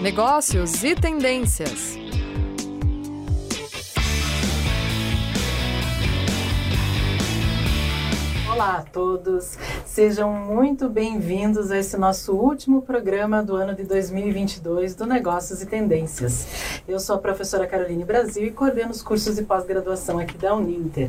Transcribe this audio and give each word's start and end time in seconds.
negócios 0.00 0.84
e 0.84 0.94
tendências. 0.94 2.07
Olá 8.58 8.78
a 8.78 8.82
todos, 8.82 9.56
sejam 9.86 10.32
muito 10.32 10.88
bem-vindos 10.88 11.70
a 11.70 11.78
esse 11.78 11.96
nosso 11.96 12.32
último 12.32 12.82
programa 12.82 13.40
do 13.40 13.54
ano 13.54 13.72
de 13.72 13.84
2022 13.84 14.96
do 14.96 15.06
Negócios 15.06 15.62
e 15.62 15.66
Tendências. 15.66 16.82
Eu 16.88 16.98
sou 16.98 17.14
a 17.14 17.18
professora 17.20 17.68
Caroline 17.68 18.04
Brasil 18.04 18.44
e 18.44 18.50
coordeno 18.50 18.90
os 18.90 19.00
cursos 19.00 19.36
de 19.36 19.44
pós-graduação 19.44 20.18
aqui 20.18 20.36
da 20.36 20.56
Uninter. 20.56 21.08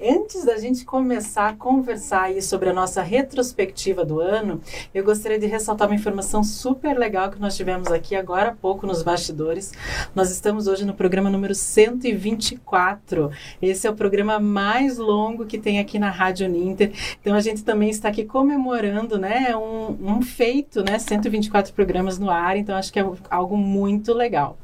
Antes 0.00 0.44
da 0.44 0.56
gente 0.56 0.84
começar 0.84 1.48
a 1.48 1.56
conversar 1.56 2.26
aí 2.26 2.40
sobre 2.40 2.70
a 2.70 2.72
nossa 2.72 3.02
retrospectiva 3.02 4.04
do 4.04 4.20
ano, 4.20 4.60
eu 4.94 5.02
gostaria 5.02 5.38
de 5.38 5.46
ressaltar 5.46 5.88
uma 5.88 5.96
informação 5.96 6.44
super 6.44 6.96
legal 6.96 7.28
que 7.28 7.40
nós 7.40 7.56
tivemos 7.56 7.88
aqui 7.88 8.14
agora 8.14 8.50
há 8.50 8.54
pouco 8.54 8.86
nos 8.86 9.02
bastidores. 9.02 9.72
Nós 10.14 10.30
estamos 10.30 10.68
hoje 10.68 10.84
no 10.84 10.94
programa 10.94 11.28
número 11.28 11.56
124. 11.56 13.32
Esse 13.60 13.88
é 13.88 13.90
o 13.90 13.96
programa 13.96 14.38
mais 14.38 14.96
longo 14.96 15.44
que 15.44 15.58
tem 15.58 15.80
aqui 15.80 15.98
na 15.98 16.10
Rádio 16.10 16.46
Uninter 16.46 16.83
então 17.20 17.34
a 17.34 17.40
gente 17.40 17.62
também 17.64 17.90
está 17.90 18.08
aqui 18.08 18.24
comemorando, 18.24 19.18
né, 19.18 19.54
um, 19.56 20.16
um 20.16 20.22
feito, 20.22 20.82
né, 20.82 20.98
124 20.98 21.72
programas 21.72 22.18
no 22.18 22.30
ar, 22.30 22.56
então 22.56 22.76
acho 22.76 22.92
que 22.92 22.98
é 22.98 23.06
algo 23.30 23.56
muito 23.56 24.12
legal. 24.12 24.58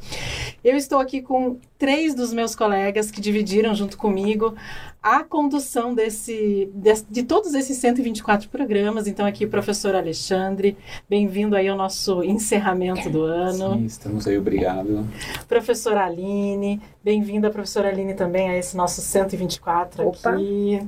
Eu 0.62 0.76
estou 0.76 0.98
aqui 0.98 1.22
com 1.22 1.58
três 1.78 2.14
dos 2.14 2.32
meus 2.32 2.54
colegas 2.54 3.10
que 3.10 3.20
dividiram 3.20 3.74
junto 3.74 3.96
comigo 3.96 4.54
a 5.02 5.24
condução 5.24 5.94
desse, 5.94 6.70
de, 6.74 7.02
de 7.08 7.22
todos 7.22 7.54
esses 7.54 7.78
124 7.78 8.48
programas. 8.50 9.06
Então, 9.06 9.24
aqui, 9.24 9.46
professor 9.46 9.94
Alexandre, 9.94 10.76
bem-vindo 11.08 11.56
aí 11.56 11.68
ao 11.68 11.76
nosso 11.76 12.22
encerramento 12.22 13.08
do 13.08 13.22
ano. 13.22 13.78
Sim, 13.78 13.86
estamos 13.86 14.26
aí, 14.26 14.36
obrigado. 14.36 15.06
Professora 15.48 16.04
Aline, 16.04 16.82
bem-vinda, 17.02 17.50
professora 17.50 17.88
Aline, 17.88 18.12
também 18.12 18.50
a 18.50 18.58
esse 18.58 18.76
nosso 18.76 19.00
124 19.00 20.06
Opa. 20.06 20.30
aqui. 20.32 20.86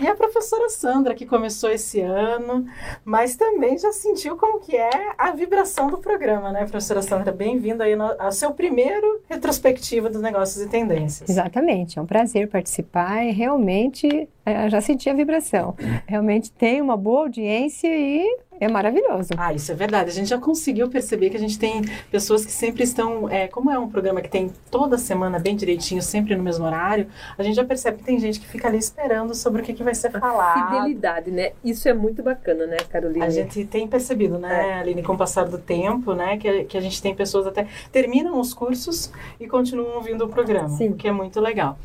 E 0.00 0.06
a 0.06 0.14
professora 0.14 0.70
Sandra, 0.70 1.14
que 1.14 1.26
começou 1.26 1.70
esse 1.70 2.00
ano, 2.00 2.64
mas 3.04 3.36
também 3.36 3.76
já 3.76 3.92
sentiu 3.92 4.34
como 4.34 4.58
que 4.58 4.74
é 4.74 5.12
a 5.18 5.30
vibração 5.32 5.88
do 5.88 5.98
programa, 5.98 6.50
né, 6.50 6.60
professora 6.60 7.02
Sandra? 7.02 7.30
Bem-vinda 7.30 7.84
aí 7.84 7.92
ao 8.18 8.32
seu 8.32 8.52
primeiro 8.52 9.20
retrospectiva 9.28 10.08
dos 10.08 10.22
negócios 10.22 10.64
e 10.64 10.68
tendências. 10.70 11.28
Exatamente, 11.28 11.98
é 11.98 12.02
um 12.02 12.06
prazer 12.06 12.48
participar 12.48 13.26
e 13.26 13.30
realmente 13.30 14.26
eu 14.46 14.70
já 14.70 14.80
senti 14.80 15.10
a 15.10 15.14
vibração. 15.14 15.76
Realmente 16.06 16.50
tem 16.50 16.80
uma 16.80 16.96
boa 16.96 17.20
audiência 17.20 17.88
e 17.88 18.24
é 18.60 18.68
maravilhoso. 18.68 19.30
Ah, 19.36 19.54
isso 19.54 19.72
é 19.72 19.74
verdade. 19.74 20.10
A 20.10 20.12
gente 20.12 20.28
já 20.28 20.38
conseguiu 20.38 20.88
perceber 20.88 21.30
que 21.30 21.36
a 21.36 21.40
gente 21.40 21.58
tem 21.58 21.82
pessoas 22.10 22.44
que 22.44 22.52
sempre 22.52 22.84
estão. 22.84 23.28
É, 23.28 23.48
como 23.48 23.70
é 23.70 23.78
um 23.78 23.88
programa 23.88 24.20
que 24.20 24.28
tem 24.28 24.52
toda 24.70 24.98
semana 24.98 25.38
bem 25.38 25.56
direitinho, 25.56 26.02
sempre 26.02 26.36
no 26.36 26.42
mesmo 26.42 26.64
horário, 26.64 27.06
a 27.38 27.42
gente 27.42 27.56
já 27.56 27.64
percebe 27.64 27.98
que 27.98 28.04
tem 28.04 28.18
gente 28.18 28.38
que 28.38 28.46
fica 28.46 28.68
ali 28.68 28.78
esperando 28.78 29.34
sobre 29.34 29.62
o 29.62 29.64
que, 29.64 29.72
que 29.72 29.82
vai 29.82 29.94
ser 29.94 30.10
falado. 30.10 30.68
Fidelidade, 30.68 31.30
né? 31.30 31.52
Isso 31.64 31.88
é 31.88 31.94
muito 31.94 32.22
bacana, 32.22 32.66
né, 32.66 32.76
Carolina? 32.90 33.24
A 33.24 33.30
gente 33.30 33.64
tem 33.64 33.88
percebido, 33.88 34.38
né, 34.38 34.70
é. 34.70 34.74
Aline, 34.80 35.02
com 35.02 35.14
o 35.14 35.16
passar 35.16 35.48
do 35.48 35.58
tempo, 35.58 36.14
né, 36.14 36.36
que, 36.36 36.64
que 36.64 36.76
a 36.76 36.80
gente 36.80 37.00
tem 37.00 37.14
pessoas 37.14 37.46
até 37.46 37.66
terminam 37.90 38.38
os 38.38 38.52
cursos 38.52 39.10
e 39.38 39.46
continuam 39.46 39.96
ouvindo 39.96 40.24
o 40.24 40.28
programa, 40.28 40.68
Sim. 40.68 40.90
o 40.90 40.94
que 40.94 41.08
é 41.08 41.12
muito 41.12 41.40
legal. 41.40 41.78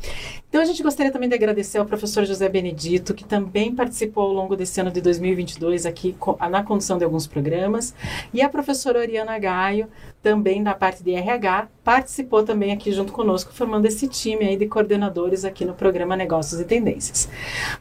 Então 0.56 0.62
a 0.62 0.66
gente 0.66 0.82
gostaria 0.82 1.12
também 1.12 1.28
de 1.28 1.34
agradecer 1.34 1.76
ao 1.76 1.84
professor 1.84 2.24
José 2.24 2.48
Benedito, 2.48 3.12
que 3.12 3.26
também 3.26 3.74
participou 3.74 4.24
ao 4.24 4.32
longo 4.32 4.56
desse 4.56 4.80
ano 4.80 4.90
de 4.90 5.02
2022 5.02 5.84
aqui 5.84 6.16
na 6.50 6.62
condução 6.62 6.96
de 6.96 7.04
alguns 7.04 7.26
programas, 7.26 7.94
e 8.32 8.40
a 8.40 8.48
professora 8.48 8.98
Oriana 9.00 9.38
Gaio, 9.38 9.86
também 10.22 10.62
da 10.62 10.74
parte 10.74 11.04
de 11.04 11.12
RH, 11.12 11.68
participou 11.84 12.42
também 12.42 12.72
aqui 12.72 12.90
junto 12.90 13.12
conosco, 13.12 13.52
formando 13.52 13.84
esse 13.84 14.08
time 14.08 14.46
aí 14.46 14.56
de 14.56 14.66
coordenadores 14.66 15.44
aqui 15.44 15.62
no 15.62 15.74
programa 15.74 16.16
Negócios 16.16 16.58
e 16.58 16.64
Tendências. 16.64 17.28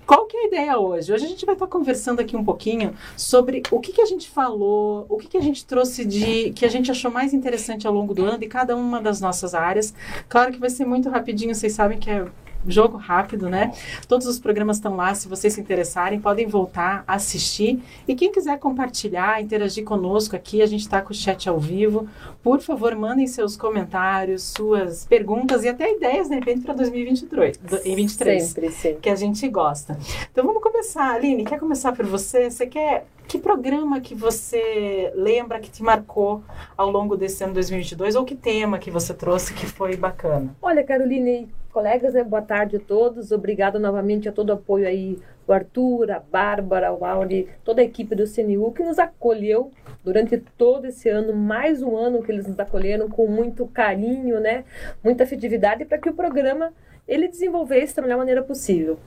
Qual 0.05 0.25
que 0.25 0.35
é 0.35 0.41
a 0.41 0.47
ideia 0.47 0.78
hoje? 0.78 1.13
Hoje 1.13 1.23
a 1.23 1.29
gente 1.29 1.45
vai 1.45 1.55
estar 1.55 1.67
conversando 1.67 2.19
aqui 2.19 2.35
um 2.35 2.44
pouquinho 2.44 2.94
sobre 3.16 3.63
o 3.72 3.79
que, 3.79 3.94
que 3.94 4.01
a 4.01 4.05
gente 4.05 4.29
falou, 4.29 5.05
o 5.07 5.17
que, 5.17 5.29
que 5.29 5.38
a 5.38 5.41
gente 5.41 5.66
trouxe 5.66 6.03
de 6.03 6.51
que 6.51 6.66
a 6.66 6.69
gente 6.69 6.91
achou 6.91 7.09
mais 7.09 7.33
interessante 7.33 7.88
ao 7.88 7.94
longo 7.94 8.13
do 8.13 8.25
ano 8.25 8.38
de 8.38 8.47
cada 8.47 8.75
uma 8.75 9.01
das 9.01 9.22
nossas 9.22 9.55
áreas. 9.55 9.94
Claro 10.28 10.51
que 10.51 10.59
vai 10.59 10.69
ser 10.69 10.85
muito 10.85 11.09
rapidinho, 11.09 11.55
vocês 11.55 11.72
sabem 11.72 11.97
que 11.97 12.09
é 12.09 12.25
jogo 12.71 12.97
rápido, 12.97 13.49
né? 13.49 13.71
Todos 14.07 14.27
os 14.27 14.39
programas 14.39 14.77
estão 14.77 14.95
lá, 14.95 15.13
se 15.13 15.27
vocês 15.27 15.53
se 15.53 15.61
interessarem, 15.61 16.19
podem 16.19 16.47
voltar, 16.47 17.03
assistir. 17.07 17.81
E 18.07 18.15
quem 18.15 18.31
quiser 18.31 18.57
compartilhar, 18.59 19.41
interagir 19.41 19.83
conosco 19.83 20.35
aqui, 20.35 20.61
a 20.61 20.65
gente 20.65 20.81
está 20.81 21.01
com 21.01 21.11
o 21.11 21.15
chat 21.15 21.47
ao 21.47 21.59
vivo. 21.59 22.07
Por 22.43 22.59
favor, 22.61 22.95
mandem 22.95 23.27
seus 23.27 23.55
comentários, 23.57 24.43
suas 24.43 25.05
perguntas 25.05 25.63
e 25.63 25.67
até 25.67 25.91
ideias, 25.95 26.29
de 26.29 26.35
repente, 26.35 26.61
para 26.61 26.73
2023, 26.73 27.59
em 27.85 27.95
23, 27.95 28.43
Sempre, 28.43 28.71
sim. 28.71 28.97
que 29.01 29.09
a 29.09 29.15
gente 29.15 29.47
gosta. 29.47 29.97
Então 30.31 30.45
vamos 30.45 30.61
começar. 30.61 31.15
Aline, 31.15 31.43
quer 31.43 31.59
começar 31.59 31.91
por 31.91 32.05
você? 32.05 32.49
Você 32.49 32.67
quer 32.67 33.05
que 33.27 33.37
programa 33.37 33.99
que 33.99 34.13
você 34.13 35.11
lembra 35.15 35.59
que 35.59 35.69
te 35.69 35.81
marcou 35.83 36.43
ao 36.77 36.89
longo 36.89 37.17
desse 37.17 37.43
ano 37.43 37.53
2022 37.53 38.15
ou 38.15 38.25
que 38.25 38.35
tema 38.35 38.79
que 38.79 38.91
você 38.91 39.13
trouxe 39.13 39.53
que 39.53 39.65
foi 39.65 39.95
bacana? 39.95 40.55
Olha, 40.61 40.83
Caroline, 40.83 41.49
colegas, 41.71 42.13
né, 42.13 42.23
boa 42.23 42.41
tarde 42.41 42.77
a 42.77 42.79
todos. 42.79 43.31
Obrigada 43.31 43.79
novamente 43.79 44.29
a 44.29 44.31
todo 44.31 44.49
o 44.49 44.53
apoio 44.53 44.87
aí, 44.87 45.19
o 45.47 45.51
Arthur, 45.51 46.11
a 46.11 46.19
Bárbara, 46.19 46.93
o 46.93 47.03
Auri, 47.03 47.49
toda 47.63 47.81
a 47.81 47.85
equipe 47.85 48.15
do 48.15 48.23
CNU 48.25 48.71
que 48.71 48.83
nos 48.83 48.99
acolheu 48.99 49.71
durante 50.03 50.37
todo 50.57 50.85
esse 50.85 51.09
ano, 51.09 51.33
mais 51.33 51.81
um 51.81 51.97
ano 51.97 52.21
que 52.23 52.31
eles 52.31 52.47
nos 52.47 52.59
acolheram 52.59 53.09
com 53.09 53.27
muito 53.27 53.65
carinho, 53.67 54.39
né, 54.39 54.63
muita 55.03 55.23
afetividade 55.23 55.83
para 55.83 55.97
que 55.97 56.09
o 56.09 56.13
programa 56.13 56.71
ele 57.07 57.27
desenvolvesse 57.27 57.95
da 57.95 58.01
melhor 58.01 58.17
maneira 58.17 58.41
possível. 58.41 58.97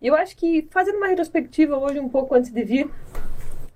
E 0.00 0.06
eu 0.06 0.14
acho 0.14 0.36
que 0.36 0.68
fazendo 0.70 0.98
uma 0.98 1.06
retrospectiva 1.06 1.76
hoje 1.76 1.98
um 1.98 2.08
pouco 2.08 2.34
antes 2.34 2.50
de 2.50 2.62
vir, 2.62 2.90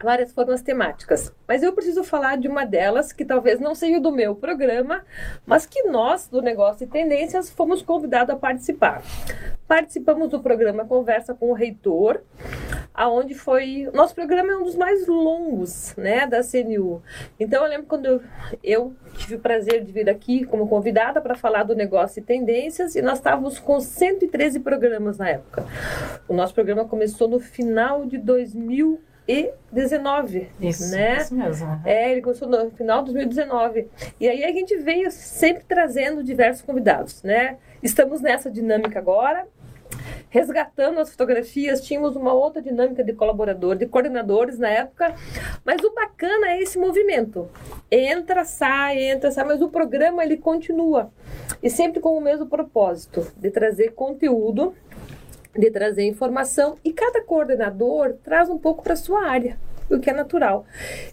várias 0.06 0.30
formas 0.30 0.62
temáticas. 0.62 1.34
Mas 1.48 1.64
eu 1.64 1.72
preciso 1.72 2.04
falar 2.04 2.36
de 2.38 2.46
uma 2.46 2.64
delas 2.64 3.12
que 3.12 3.24
talvez 3.24 3.58
não 3.58 3.74
seja 3.74 3.98
do 3.98 4.12
meu 4.12 4.36
programa, 4.36 5.04
mas 5.44 5.66
que 5.66 5.82
nós, 5.82 6.28
do 6.28 6.40
Negócio 6.40 6.84
e 6.84 6.86
Tendências, 6.86 7.50
fomos 7.50 7.82
convidados 7.82 8.32
a 8.32 8.38
participar. 8.38 9.02
Participamos 9.66 10.28
do 10.28 10.40
programa 10.40 10.84
Conversa 10.84 11.34
com 11.34 11.50
o 11.50 11.52
Reitor, 11.52 12.20
aonde 12.94 13.34
foi... 13.34 13.90
Nosso 13.92 14.14
programa 14.14 14.52
é 14.52 14.56
um 14.56 14.62
dos 14.62 14.76
mais 14.76 15.08
longos, 15.08 15.92
né, 15.96 16.24
da 16.24 16.40
CNU. 16.40 17.02
Então, 17.38 17.64
eu 17.64 17.68
lembro 17.68 17.88
quando 17.88 18.06
eu, 18.06 18.22
eu 18.62 18.94
tive 19.16 19.34
o 19.34 19.40
prazer 19.40 19.82
de 19.82 19.90
vir 19.90 20.08
aqui 20.08 20.44
como 20.44 20.68
convidada 20.68 21.20
para 21.20 21.34
falar 21.34 21.64
do 21.64 21.74
Negócio 21.74 22.20
e 22.20 22.22
Tendências, 22.22 22.94
e 22.94 23.02
nós 23.02 23.18
estávamos 23.18 23.58
com 23.58 23.80
113 23.80 24.60
programas 24.60 25.18
na 25.18 25.30
época. 25.30 25.66
O 26.28 26.32
nosso 26.32 26.54
programa 26.54 26.84
começou 26.84 27.26
no 27.26 27.40
final 27.40 28.06
de 28.06 28.18
2000 28.18 29.00
2019. 29.26 30.48
Isso, 30.60 30.90
né? 30.90 31.18
isso 31.18 31.34
mesmo. 31.34 31.80
É, 31.84 32.12
ele 32.12 32.22
começou 32.22 32.48
no 32.48 32.70
final 32.70 33.02
de 33.02 33.12
2019. 33.12 33.88
E 34.20 34.28
aí 34.28 34.44
a 34.44 34.52
gente 34.52 34.76
veio 34.76 35.10
sempre 35.10 35.64
trazendo 35.66 36.22
diversos 36.22 36.62
convidados, 36.62 37.22
né? 37.22 37.58
Estamos 37.82 38.20
nessa 38.20 38.50
dinâmica 38.50 38.98
agora, 38.98 39.46
resgatando 40.28 41.00
as 41.00 41.10
fotografias, 41.10 41.80
tínhamos 41.80 42.16
uma 42.16 42.32
outra 42.32 42.62
dinâmica 42.62 43.02
de 43.02 43.12
colaborador, 43.12 43.76
de 43.76 43.86
coordenadores 43.86 44.58
na 44.58 44.68
época, 44.68 45.14
mas 45.64 45.82
o 45.82 45.92
bacana 45.94 46.50
é 46.50 46.62
esse 46.62 46.78
movimento. 46.78 47.48
Entra, 47.90 48.44
sai, 48.44 49.02
entra, 49.10 49.30
sai, 49.30 49.44
mas 49.44 49.60
o 49.60 49.68
programa 49.68 50.24
ele 50.24 50.36
continua. 50.36 51.10
E 51.62 51.70
sempre 51.70 52.00
com 52.00 52.16
o 52.16 52.20
mesmo 52.20 52.46
propósito, 52.46 53.26
de 53.36 53.50
trazer 53.50 53.92
conteúdo 53.92 54.74
de 55.58 55.70
trazer 55.70 56.06
informação 56.06 56.76
e 56.84 56.92
cada 56.92 57.22
coordenador 57.22 58.14
traz 58.22 58.48
um 58.48 58.58
pouco 58.58 58.82
para 58.82 58.96
sua 58.96 59.26
área, 59.26 59.58
o 59.90 59.98
que 59.98 60.10
é 60.10 60.12
natural. 60.12 60.64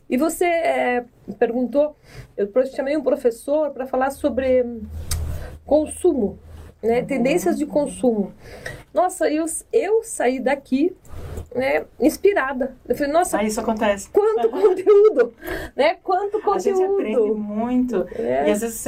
E 0.10 0.18
você 0.18 0.46
é, 0.46 1.06
perguntou, 1.40 1.96
eu 2.36 2.50
chamei 2.68 2.98
um 2.98 3.04
professor 3.04 3.72
para 3.72 3.86
falar 3.86 4.12
sobre 4.12 4.66
consumo, 5.66 6.38
né, 6.82 7.04
tendências 7.04 7.58
de 7.58 7.66
consumo. 7.66 8.34
Nossa, 8.94 9.30
eu, 9.30 9.46
eu 9.72 10.04
saí 10.04 10.40
daqui 10.40 10.96
né, 11.56 11.86
inspirada. 12.00 12.76
Eu 12.88 12.96
falei, 12.96 13.12
nossa, 13.12 13.38
ah, 13.40 13.44
isso 13.44 13.60
acontece. 13.60 14.10
Quanto 14.10 14.50
conteúdo, 14.52 15.34
né? 15.76 15.96
Quanto 16.04 16.42
conteúdo. 16.42 16.56
A 16.56 16.60
gente 16.60 16.84
aprende 16.84 17.32
muito. 17.32 18.08
É. 18.16 18.48
E 18.48 18.52
às 18.52 18.62
vezes 18.62 18.86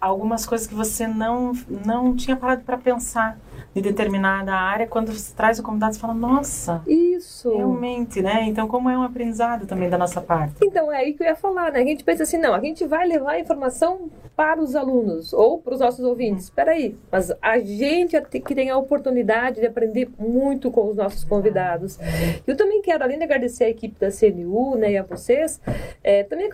algumas 0.00 0.46
coisas 0.46 0.66
que 0.66 0.74
você 0.74 1.06
não 1.06 1.52
não 1.84 2.14
tinha 2.14 2.36
parado 2.36 2.62
para 2.62 2.76
pensar 2.76 3.38
de 3.74 3.82
determinada 3.82 4.54
área, 4.54 4.86
quando 4.86 5.12
você 5.12 5.34
traz 5.34 5.58
o 5.58 5.62
convidado, 5.62 5.94
você 5.94 6.00
fala, 6.00 6.14
nossa, 6.14 6.82
isso. 6.86 7.54
Realmente, 7.54 8.22
né? 8.22 8.44
Então, 8.44 8.66
como 8.66 8.88
é 8.88 8.98
um 8.98 9.02
aprendizado 9.02 9.66
também 9.66 9.88
da 9.88 9.98
nossa 9.98 10.20
parte. 10.20 10.54
Então, 10.62 10.90
é 10.92 10.98
aí 10.98 11.12
que 11.12 11.22
eu 11.22 11.26
ia 11.26 11.36
falar, 11.36 11.72
né? 11.72 11.80
A 11.80 11.84
gente 11.84 12.02
pensa 12.02 12.22
assim, 12.22 12.38
não, 12.38 12.54
a 12.54 12.60
gente 12.60 12.86
vai 12.86 13.06
levar 13.06 13.32
a 13.32 13.40
informação 13.40 14.10
para 14.38 14.62
os 14.62 14.76
alunos 14.76 15.32
ou 15.32 15.58
para 15.58 15.74
os 15.74 15.80
nossos 15.80 16.04
ouvintes. 16.04 16.44
Espera 16.44 16.70
aí, 16.70 16.96
mas 17.10 17.32
a 17.42 17.58
gente 17.58 18.16
que 18.22 18.54
tem 18.54 18.70
a 18.70 18.76
oportunidade 18.76 19.58
de 19.58 19.66
aprender 19.66 20.08
muito 20.16 20.70
com 20.70 20.88
os 20.88 20.96
nossos 20.96 21.24
convidados. 21.24 21.98
Eu 22.46 22.56
também 22.56 22.80
quero, 22.80 23.02
além 23.02 23.18
de 23.18 23.24
agradecer 23.24 23.64
a 23.64 23.68
equipe 23.68 23.98
da 23.98 24.12
CNU, 24.12 24.76
né, 24.76 24.92
e 24.92 24.96
a 24.96 25.02
vocês, 25.02 25.60
é, 26.04 26.22
também 26.22 26.48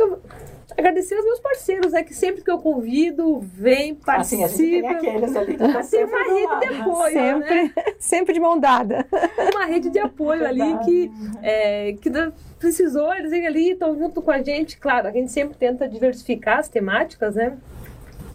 agradecer 0.78 1.14
os 1.18 1.26
meus 1.26 1.40
parceiros, 1.40 1.92
né? 1.92 2.02
Que 2.02 2.14
sempre 2.14 2.42
que 2.42 2.50
eu 2.50 2.58
convido, 2.58 3.40
vem, 3.40 3.94
participa. 3.94 4.46
Assim, 4.46 4.64
a 4.64 4.80
gente 4.80 4.80
tem 4.80 5.10
aqueles 5.10 5.36
ali 5.36 5.52
que 5.52 5.58
tá 5.58 5.82
tem 5.82 6.04
uma 6.04 6.24
rede 6.24 6.60
de 6.60 6.80
apoio, 6.80 7.12
sempre, 7.12 7.62
né? 7.62 7.72
Sempre 7.98 8.32
de 8.32 8.40
mão 8.40 8.58
dada. 8.58 9.06
Uma 9.54 9.66
rede 9.66 9.90
de 9.90 9.98
apoio 9.98 10.46
ali 10.46 10.78
que, 10.86 11.10
é, 11.42 11.92
que 12.00 12.10
precisou, 12.58 13.14
eles 13.14 13.32
ali 13.32 13.72
estão 13.72 13.94
junto 13.94 14.22
com 14.22 14.30
a 14.30 14.40
gente. 14.42 14.78
Claro, 14.78 15.08
a 15.08 15.10
gente 15.10 15.30
sempre 15.30 15.56
tenta 15.56 15.86
diversificar 15.86 16.60
as 16.60 16.68
temáticas, 16.68 17.34
né? 17.34 17.58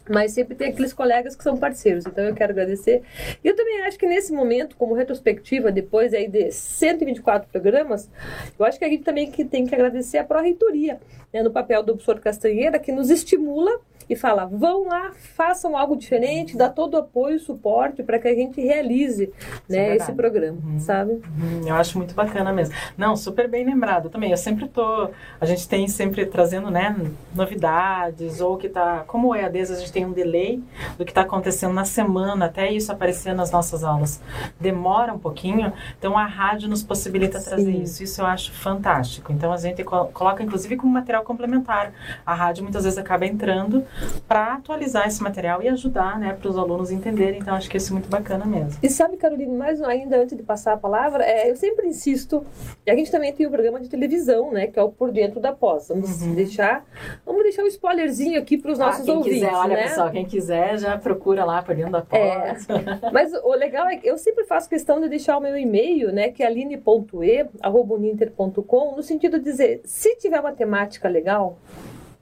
Mas 0.09 0.31
sempre 0.31 0.55
tem 0.55 0.69
aqueles 0.69 0.91
colegas 0.91 1.35
que 1.35 1.43
são 1.43 1.55
parceiros, 1.55 2.05
então 2.05 2.23
eu 2.23 2.33
quero 2.33 2.51
agradecer. 2.51 3.03
E 3.43 3.47
eu 3.47 3.55
também 3.55 3.81
acho 3.83 3.97
que 3.97 4.07
nesse 4.07 4.33
momento, 4.33 4.75
como 4.75 4.93
retrospectiva, 4.93 5.71
depois 5.71 6.13
aí 6.13 6.27
de 6.27 6.51
124 6.51 7.49
programas, 7.49 8.09
eu 8.57 8.65
acho 8.65 8.79
que 8.79 8.85
a 8.85 8.89
gente 8.89 9.03
também 9.03 9.31
tem 9.31 9.65
que 9.65 9.75
agradecer 9.75 10.17
a 10.17 10.23
Pró-Reitoria, 10.23 10.99
né, 11.31 11.43
no 11.43 11.51
papel 11.51 11.83
do 11.83 11.93
professor 11.93 12.19
Castanheira, 12.19 12.79
que 12.79 12.91
nos 12.91 13.09
estimula 13.09 13.79
e 14.09 14.15
fala: 14.15 14.45
vão 14.45 14.85
lá, 14.85 15.11
façam 15.35 15.77
algo 15.77 15.95
diferente, 15.95 16.57
dá 16.57 16.67
todo 16.67 16.95
o 16.95 16.97
apoio 16.97 17.35
e 17.35 17.39
suporte 17.39 18.01
para 18.01 18.17
que 18.17 18.27
a 18.27 18.33
gente 18.33 18.59
realize 18.59 19.31
né, 19.69 19.91
é 19.91 19.95
esse 19.95 20.11
programa, 20.11 20.57
uhum. 20.63 20.79
sabe? 20.79 21.11
Uhum. 21.11 21.67
Eu 21.67 21.75
acho 21.75 21.97
muito 21.97 22.15
bacana 22.15 22.51
mesmo. 22.51 22.73
Não, 22.97 23.15
super 23.15 23.47
bem 23.47 23.63
lembrado 23.63 24.09
também. 24.09 24.31
Eu 24.31 24.37
sempre 24.37 24.67
tô, 24.67 25.09
a 25.39 25.45
gente 25.45 25.67
tem 25.69 25.87
sempre 25.87 26.25
trazendo, 26.25 26.71
né, 26.71 26.95
novidades 27.35 28.41
ou 28.41 28.57
que 28.57 28.67
tá, 28.67 29.03
como 29.05 29.35
é, 29.35 29.45
às 29.45 29.51
vezes 29.51 29.77
a 29.77 29.79
gente 29.79 29.91
tem 29.91 29.98
um 30.05 30.11
delay 30.11 30.61
do 30.97 31.05
que 31.05 31.11
está 31.11 31.21
acontecendo 31.21 31.73
na 31.73 31.85
semana 31.85 32.45
até 32.45 32.71
isso 32.71 32.91
aparecer 32.91 33.33
nas 33.33 33.51
nossas 33.51 33.83
aulas. 33.83 34.21
Demora 34.59 35.13
um 35.13 35.19
pouquinho, 35.19 35.73
então 35.97 36.17
a 36.17 36.25
rádio 36.25 36.69
nos 36.69 36.83
possibilita 36.83 37.39
Sim. 37.39 37.49
trazer 37.49 37.71
isso. 37.71 38.03
Isso 38.03 38.21
eu 38.21 38.25
acho 38.25 38.51
fantástico. 38.51 39.31
Então 39.31 39.51
a 39.51 39.57
gente 39.57 39.83
coloca 39.83 40.43
inclusive 40.43 40.77
como 40.77 40.91
material 40.93 41.23
complementar. 41.23 41.93
A 42.25 42.33
rádio 42.33 42.63
muitas 42.63 42.83
vezes 42.83 42.97
acaba 42.97 43.25
entrando 43.25 43.83
para 44.27 44.53
atualizar 44.53 45.07
esse 45.07 45.21
material 45.21 45.61
e 45.61 45.67
ajudar 45.67 46.19
né, 46.19 46.33
para 46.33 46.49
os 46.49 46.57
alunos 46.57 46.91
entenderem. 46.91 47.39
Então, 47.39 47.55
acho 47.55 47.69
que 47.69 47.77
isso 47.77 47.91
é 47.91 47.93
muito 47.93 48.09
bacana 48.09 48.45
mesmo. 48.45 48.79
E 48.81 48.89
sabe, 48.89 49.17
Carolina, 49.17 49.55
mais 49.55 49.81
ainda 49.81 50.21
antes 50.21 50.35
de 50.37 50.43
passar 50.43 50.73
a 50.73 50.77
palavra, 50.77 51.23
é, 51.23 51.49
eu 51.49 51.55
sempre 51.55 51.87
insisto, 51.87 52.45
e 52.85 52.91
a 52.91 52.95
gente 52.95 53.11
também 53.11 53.33
tem 53.33 53.45
o 53.45 53.49
um 53.49 53.51
programa 53.51 53.79
de 53.79 53.89
televisão, 53.89 54.51
né, 54.51 54.67
que 54.67 54.79
é 54.79 54.83
o 54.83 54.89
Por 54.89 55.11
Dentro 55.11 55.39
da 55.39 55.51
Pós. 55.51 55.87
Vamos 55.89 56.21
uhum. 56.21 56.35
deixar 56.35 56.85
vamos 57.25 57.43
deixar 57.43 57.63
um 57.63 57.67
spoilerzinho 57.67 58.39
aqui 58.39 58.57
para 58.57 58.71
os 58.71 58.79
ah, 58.79 58.87
nossos 58.87 59.05
quem 59.05 59.15
ouvintes. 59.15 59.39
Quiser, 59.39 59.53
olha, 59.53 59.75
né? 59.75 59.88
Pessoal, 59.89 60.11
quem 60.11 60.25
quiser 60.25 60.77
já 60.77 60.97
procura 60.97 61.43
lá 61.43 61.61
Por 61.61 61.75
Dentro 61.75 61.91
da 61.91 62.01
Pós. 62.01 62.65
É. 62.69 62.75
Mas 63.11 63.33
o 63.33 63.51
legal 63.53 63.85
é 63.87 63.97
que 63.97 64.07
eu 64.07 64.17
sempre 64.17 64.45
faço 64.45 64.69
questão 64.69 65.01
de 65.01 65.09
deixar 65.09 65.37
o 65.37 65.41
meu 65.41 65.57
e-mail, 65.57 66.11
né, 66.11 66.29
que 66.29 66.43
é 66.43 66.47
aline.e.uninter.com, 66.47 68.95
no 68.95 69.03
sentido 69.03 69.39
de 69.39 69.45
dizer, 69.45 69.81
se 69.83 70.15
tiver 70.17 70.39
uma 70.39 70.51
temática 70.51 71.09
legal, 71.09 71.57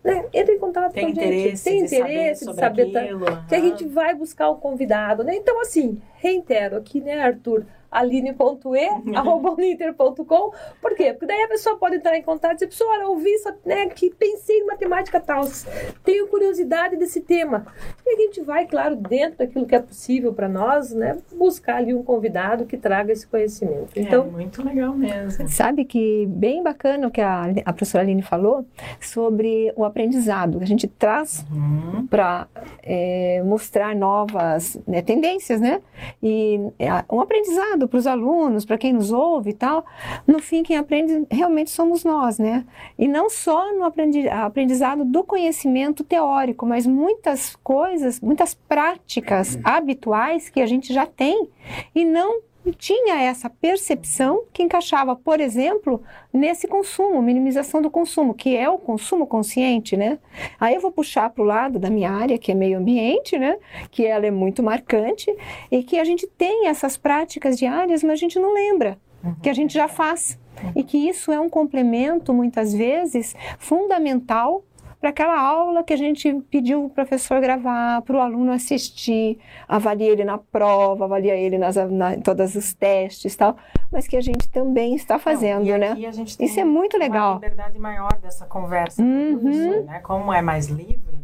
né? 0.03 0.25
Entra 0.33 0.53
em 0.53 0.59
contato 0.59 0.93
tem 0.93 1.03
com 1.03 1.09
a 1.19 1.23
gente. 1.23 1.63
Tem 1.63 1.79
interesse 1.79 1.79
de 1.83 1.89
saber, 1.89 2.33
de 2.33 2.55
saber 2.55 2.91
tá, 2.91 3.01
que 3.47 3.55
a 3.55 3.59
gente 3.59 3.85
vai 3.85 4.13
buscar 4.15 4.49
o 4.49 4.55
convidado, 4.55 5.23
né? 5.23 5.35
Então, 5.35 5.59
assim, 5.59 5.99
reitero 6.15 6.77
aqui, 6.77 7.01
né, 7.01 7.19
Arthur? 7.19 7.65
aline.e.com. 7.91 8.67
Por 10.81 10.95
quê? 10.95 11.13
Porque 11.13 11.25
daí 11.25 11.43
a 11.43 11.47
pessoa 11.47 11.77
pode 11.77 11.97
entrar 11.97 12.17
em 12.17 12.21
contato 12.21 12.51
e 12.51 12.55
dizer, 12.55 12.67
pessoal, 12.67 13.01
eu 13.01 13.09
ouvi 13.11 13.29
isso, 13.29 13.53
né, 13.65 13.87
que 13.87 14.09
pensei 14.09 14.59
em 14.59 14.65
matemática 14.65 15.19
tal, 15.19 15.43
tenho 16.03 16.27
curiosidade 16.27 16.95
desse 16.95 17.21
tema. 17.21 17.65
E 18.05 18.15
a 18.15 18.17
gente 18.17 18.41
vai, 18.41 18.65
claro, 18.65 18.95
dentro 18.95 19.39
daquilo 19.39 19.65
que 19.65 19.75
é 19.75 19.79
possível 19.79 20.33
para 20.33 20.47
nós, 20.47 20.93
né, 20.93 21.17
buscar 21.35 21.77
ali 21.77 21.93
um 21.93 22.03
convidado 22.03 22.65
que 22.65 22.77
traga 22.77 23.11
esse 23.11 23.27
conhecimento. 23.27 23.89
É, 23.95 24.01
então, 24.01 24.25
é, 24.25 24.29
muito 24.29 24.63
legal 24.63 24.95
mesmo. 24.95 25.47
Sabe 25.49 25.85
que 25.85 26.25
bem 26.27 26.63
bacana 26.63 27.07
o 27.07 27.11
que 27.11 27.21
a, 27.21 27.45
a 27.65 27.73
professora 27.73 28.03
Aline 28.03 28.21
falou 28.21 28.65
sobre 28.99 29.71
o 29.75 29.83
aprendizado. 29.83 30.59
A 30.61 30.65
gente 30.65 30.87
traz 30.87 31.45
uhum. 31.51 32.07
para 32.07 32.47
é, 32.83 33.41
mostrar 33.43 33.95
novas 33.95 34.79
né, 34.87 35.01
tendências, 35.01 35.59
né? 35.59 35.81
E 36.21 36.59
é, 36.79 36.89
um 37.11 37.21
aprendizado 37.21 37.76
para 37.85 37.97
os 37.97 38.07
alunos, 38.07 38.63
para 38.63 38.77
quem 38.77 38.93
nos 38.93 39.11
ouve 39.11 39.49
e 39.49 39.53
tal, 39.53 39.85
no 40.25 40.39
fim 40.39 40.63
quem 40.63 40.77
aprende 40.77 41.27
realmente 41.29 41.69
somos 41.69 42.05
nós, 42.05 42.39
né? 42.39 42.65
E 42.97 43.09
não 43.09 43.29
só 43.29 43.73
no 43.73 43.83
aprendizado 43.83 45.03
do 45.03 45.21
conhecimento 45.21 46.01
teórico, 46.05 46.65
mas 46.65 46.87
muitas 46.87 47.57
coisas, 47.57 48.21
muitas 48.21 48.53
práticas 48.53 49.59
habituais 49.65 50.47
que 50.47 50.61
a 50.61 50.65
gente 50.65 50.93
já 50.93 51.05
tem 51.05 51.49
e 51.93 52.05
não 52.05 52.46
tinha 52.71 53.21
essa 53.21 53.49
percepção 53.49 54.43
que 54.53 54.63
encaixava, 54.63 55.15
por 55.15 55.39
exemplo, 55.39 56.01
nesse 56.31 56.67
consumo, 56.67 57.21
minimização 57.21 57.81
do 57.81 57.89
consumo, 57.89 58.33
que 58.33 58.55
é 58.55 58.69
o 58.69 58.77
consumo 58.77 59.25
consciente, 59.27 59.95
né? 59.95 60.19
Aí 60.59 60.75
eu 60.75 60.81
vou 60.81 60.91
puxar 60.91 61.29
para 61.29 61.43
o 61.43 61.45
lado 61.45 61.79
da 61.79 61.89
minha 61.89 62.11
área, 62.11 62.37
que 62.37 62.51
é 62.51 62.55
meio 62.55 62.77
ambiente, 62.77 63.37
né? 63.37 63.57
Que 63.91 64.05
ela 64.05 64.25
é 64.25 64.31
muito 64.31 64.61
marcante 64.63 65.33
e 65.71 65.83
que 65.83 65.99
a 65.99 66.03
gente 66.03 66.27
tem 66.27 66.67
essas 66.67 66.97
práticas 66.97 67.57
diárias, 67.57 68.03
mas 68.03 68.13
a 68.13 68.15
gente 68.15 68.39
não 68.39 68.53
lembra 68.53 68.97
uhum. 69.23 69.35
que 69.41 69.49
a 69.49 69.53
gente 69.53 69.73
já 69.73 69.87
faz. 69.87 70.39
E 70.75 70.83
que 70.83 70.97
isso 70.97 71.31
é 71.31 71.39
um 71.39 71.49
complemento, 71.49 72.33
muitas 72.33 72.73
vezes, 72.73 73.35
fundamental 73.59 74.63
para 74.99 75.09
aquela 75.11 75.39
aula 75.39 75.83
que 75.83 75.93
a 75.93 75.97
gente 75.97 76.33
pediu 76.49 76.85
o 76.85 76.89
professor 76.89 77.39
gravar, 77.39 78.01
para 78.01 78.17
o 78.17 78.19
aluno 78.19 78.51
assistir, 78.51 79.37
avaliar 79.67 80.09
ele 80.09 80.23
na 80.23 80.37
prova, 80.37 81.05
avaliar 81.05 81.37
ele 81.37 81.57
nas, 81.57 81.75
na, 81.75 82.15
em 82.15 82.21
todos 82.21 82.55
os 82.55 82.73
testes 82.73 83.35
tal, 83.35 83.55
mas 83.91 84.07
que 84.07 84.17
a 84.17 84.21
gente 84.21 84.49
também 84.49 84.95
está 84.95 85.19
fazendo, 85.19 85.65
Não, 85.65 85.77
né? 85.77 85.95
Isso 86.39 86.59
é 86.59 86.65
muito 86.65 86.97
legal. 86.97 87.33
Uma 87.33 87.35
liberdade 87.35 87.79
maior 87.79 88.17
dessa 88.19 88.45
conversa 88.45 89.01
uhum. 89.01 89.37
professor, 89.39 89.83
né? 89.85 89.99
Como 89.99 90.33
é 90.33 90.41
mais 90.41 90.67
livre, 90.67 91.17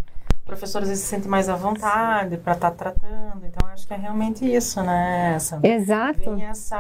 o 0.44 0.46
professor 0.46 0.82
às 0.82 0.90
vezes 0.90 1.04
se 1.06 1.10
sente 1.10 1.28
mais 1.28 1.48
à 1.50 1.56
vontade 1.56 2.38
para 2.38 2.54
estar 2.54 2.70
tá 2.72 2.76
tratando. 2.76 3.46
Então, 3.46 3.68
acho 3.70 3.88
que 3.88 3.94
é 3.94 3.98
realmente 3.98 4.46
isso, 4.46 4.84
né, 4.84 5.40
Sandra? 5.40 5.68
Exato. 5.72 6.36
Vem 6.36 6.46
essa, 6.46 6.80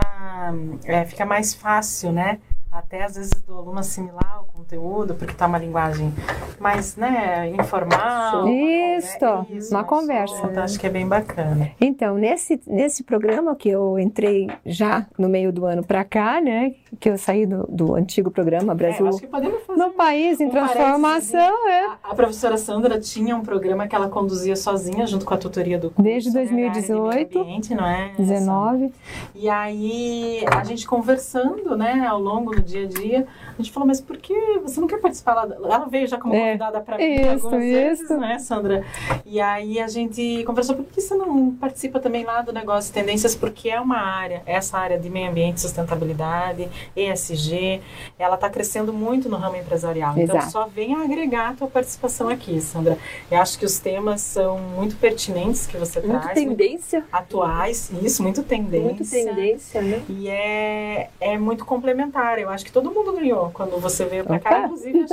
é, 0.83 1.05
fica 1.05 1.25
mais 1.25 1.53
fácil, 1.53 2.11
né? 2.11 2.39
Até 2.73 3.03
às 3.03 3.15
vezes 3.15 3.31
do 3.43 3.55
aluno 3.55 3.79
assimilar 3.79 4.41
o 4.41 4.45
conteúdo, 4.45 5.13
porque 5.13 5.33
está 5.33 5.45
uma 5.45 5.59
linguagem 5.59 6.11
mais 6.59 6.95
né, 6.95 7.51
informal. 7.51 8.47
Isso, 8.47 9.17
uma, 9.23 9.47
isso, 9.51 9.69
uma 9.71 9.83
conversa. 9.83 10.47
Então, 10.47 10.63
acho 10.63 10.79
que 10.79 10.87
é 10.87 10.89
bem 10.89 11.07
bacana. 11.07 11.71
Então, 11.79 12.15
nesse, 12.15 12.59
nesse 12.65 13.03
programa 13.03 13.55
que 13.55 13.69
eu 13.69 13.99
entrei 13.99 14.49
já 14.65 15.05
no 15.19 15.29
meio 15.29 15.51
do 15.51 15.65
ano 15.65 15.83
para 15.83 16.03
cá, 16.03 16.41
né? 16.41 16.73
Que 16.99 17.09
eu 17.09 17.17
saí 17.17 17.45
do, 17.45 17.67
do 17.67 17.95
antigo 17.95 18.31
programa 18.31 18.73
Brasil 18.73 19.05
é, 19.07 19.77
no 19.77 19.91
País 19.91 20.39
em 20.39 20.47
um 20.47 20.49
Transformação. 20.49 21.69
É. 21.69 21.85
A, 21.85 21.97
a, 22.11 22.15
professora 22.15 22.57
Sandra 22.57 22.99
tinha 22.99 23.35
um 23.35 23.41
programa 23.41 23.87
que 23.87 23.95
ela 23.95 24.09
conduzia 24.09 24.55
sozinha, 24.55 25.05
junto 25.05 25.25
com 25.25 25.33
a 25.33 25.37
tutoria 25.37 25.77
do 25.77 25.89
curso. 25.91 26.01
Desde 26.01 26.31
2018. 26.31 27.37
Né, 27.37 27.41
ambiente, 27.43 27.75
não 27.75 27.85
é? 27.85 28.13
19. 28.17 28.91
E 29.35 29.47
aí, 29.49 30.43
a 30.51 30.63
gente 30.63 30.87
conversando, 30.87 31.77
né, 31.77 32.05
ao 32.07 32.19
longo 32.19 32.55
do 32.55 32.62
dia 32.63 32.83
a 32.83 32.87
dia, 32.87 33.27
a 33.57 33.61
gente 33.61 33.71
falou, 33.71 33.87
mas 33.87 34.01
por 34.01 34.17
que 34.17 34.33
você 34.59 34.79
não 34.79 34.87
quer 34.87 34.99
participar 34.99 35.33
lá? 35.33 35.47
Ela 35.55 35.85
veio 35.85 36.07
já 36.07 36.17
como 36.17 36.33
é, 36.33 36.45
convidada 36.47 36.81
para 36.81 36.97
mim 36.97 37.03
isso, 37.03 37.29
algumas 37.29 37.63
isso. 37.63 37.73
vezes, 37.73 38.09
né, 38.09 38.39
Sandra? 38.39 38.85
E 39.25 39.39
aí 39.39 39.79
a 39.79 39.87
gente 39.87 40.43
conversou, 40.45 40.75
por 40.75 40.85
que 40.85 41.01
você 41.01 41.15
não 41.15 41.51
participa 41.55 41.99
também 41.99 42.23
lá 42.23 42.41
do 42.41 42.51
negócio 42.51 42.91
de 42.91 42.99
tendências? 42.99 43.35
Porque 43.35 43.69
é 43.69 43.79
uma 43.79 43.97
área, 43.97 44.41
essa 44.45 44.77
área 44.77 44.97
de 44.97 45.09
meio 45.09 45.29
ambiente, 45.29 45.61
sustentabilidade, 45.61 46.69
ESG, 46.95 47.81
ela 48.17 48.35
está 48.35 48.49
crescendo 48.49 48.93
muito 48.93 49.29
no 49.29 49.37
ramo 49.37 49.57
empresarial. 49.57 50.11
Então, 50.11 50.23
Exato. 50.23 50.37
Então 50.37 50.51
só 50.51 50.67
vem 50.67 50.95
agregar 50.95 51.49
a 51.49 51.53
tua 51.53 51.67
participação 51.67 52.29
aqui, 52.29 52.59
Sandra. 52.61 52.97
Eu 53.29 53.41
acho 53.41 53.57
que 53.57 53.65
os 53.65 53.79
temas 53.79 54.21
são 54.21 54.57
muito 54.57 54.95
pertinentes 54.95 55.67
que 55.67 55.77
você 55.77 55.99
muito 55.99 56.21
traz. 56.21 56.33
Tendência. 56.33 56.99
Muito 56.99 57.15
atuais, 57.15 57.91
isso, 58.01 58.23
muito 58.23 58.43
tendência. 58.43 58.83
Muito 58.83 59.09
tendência, 59.09 59.81
né? 59.81 60.03
E 60.09 60.27
é, 60.27 61.09
é 61.19 61.37
muito 61.37 61.65
complementar. 61.65 62.39
Eu 62.39 62.49
acho 62.53 62.65
que 62.65 62.71
todo 62.71 62.91
mundo 62.91 63.13
ganhou 63.13 63.51
quando 63.51 63.79
você 63.79 64.05
veio 64.05 64.23
para 64.23 64.39
cá, 64.39 64.65
inclusive 64.65 65.05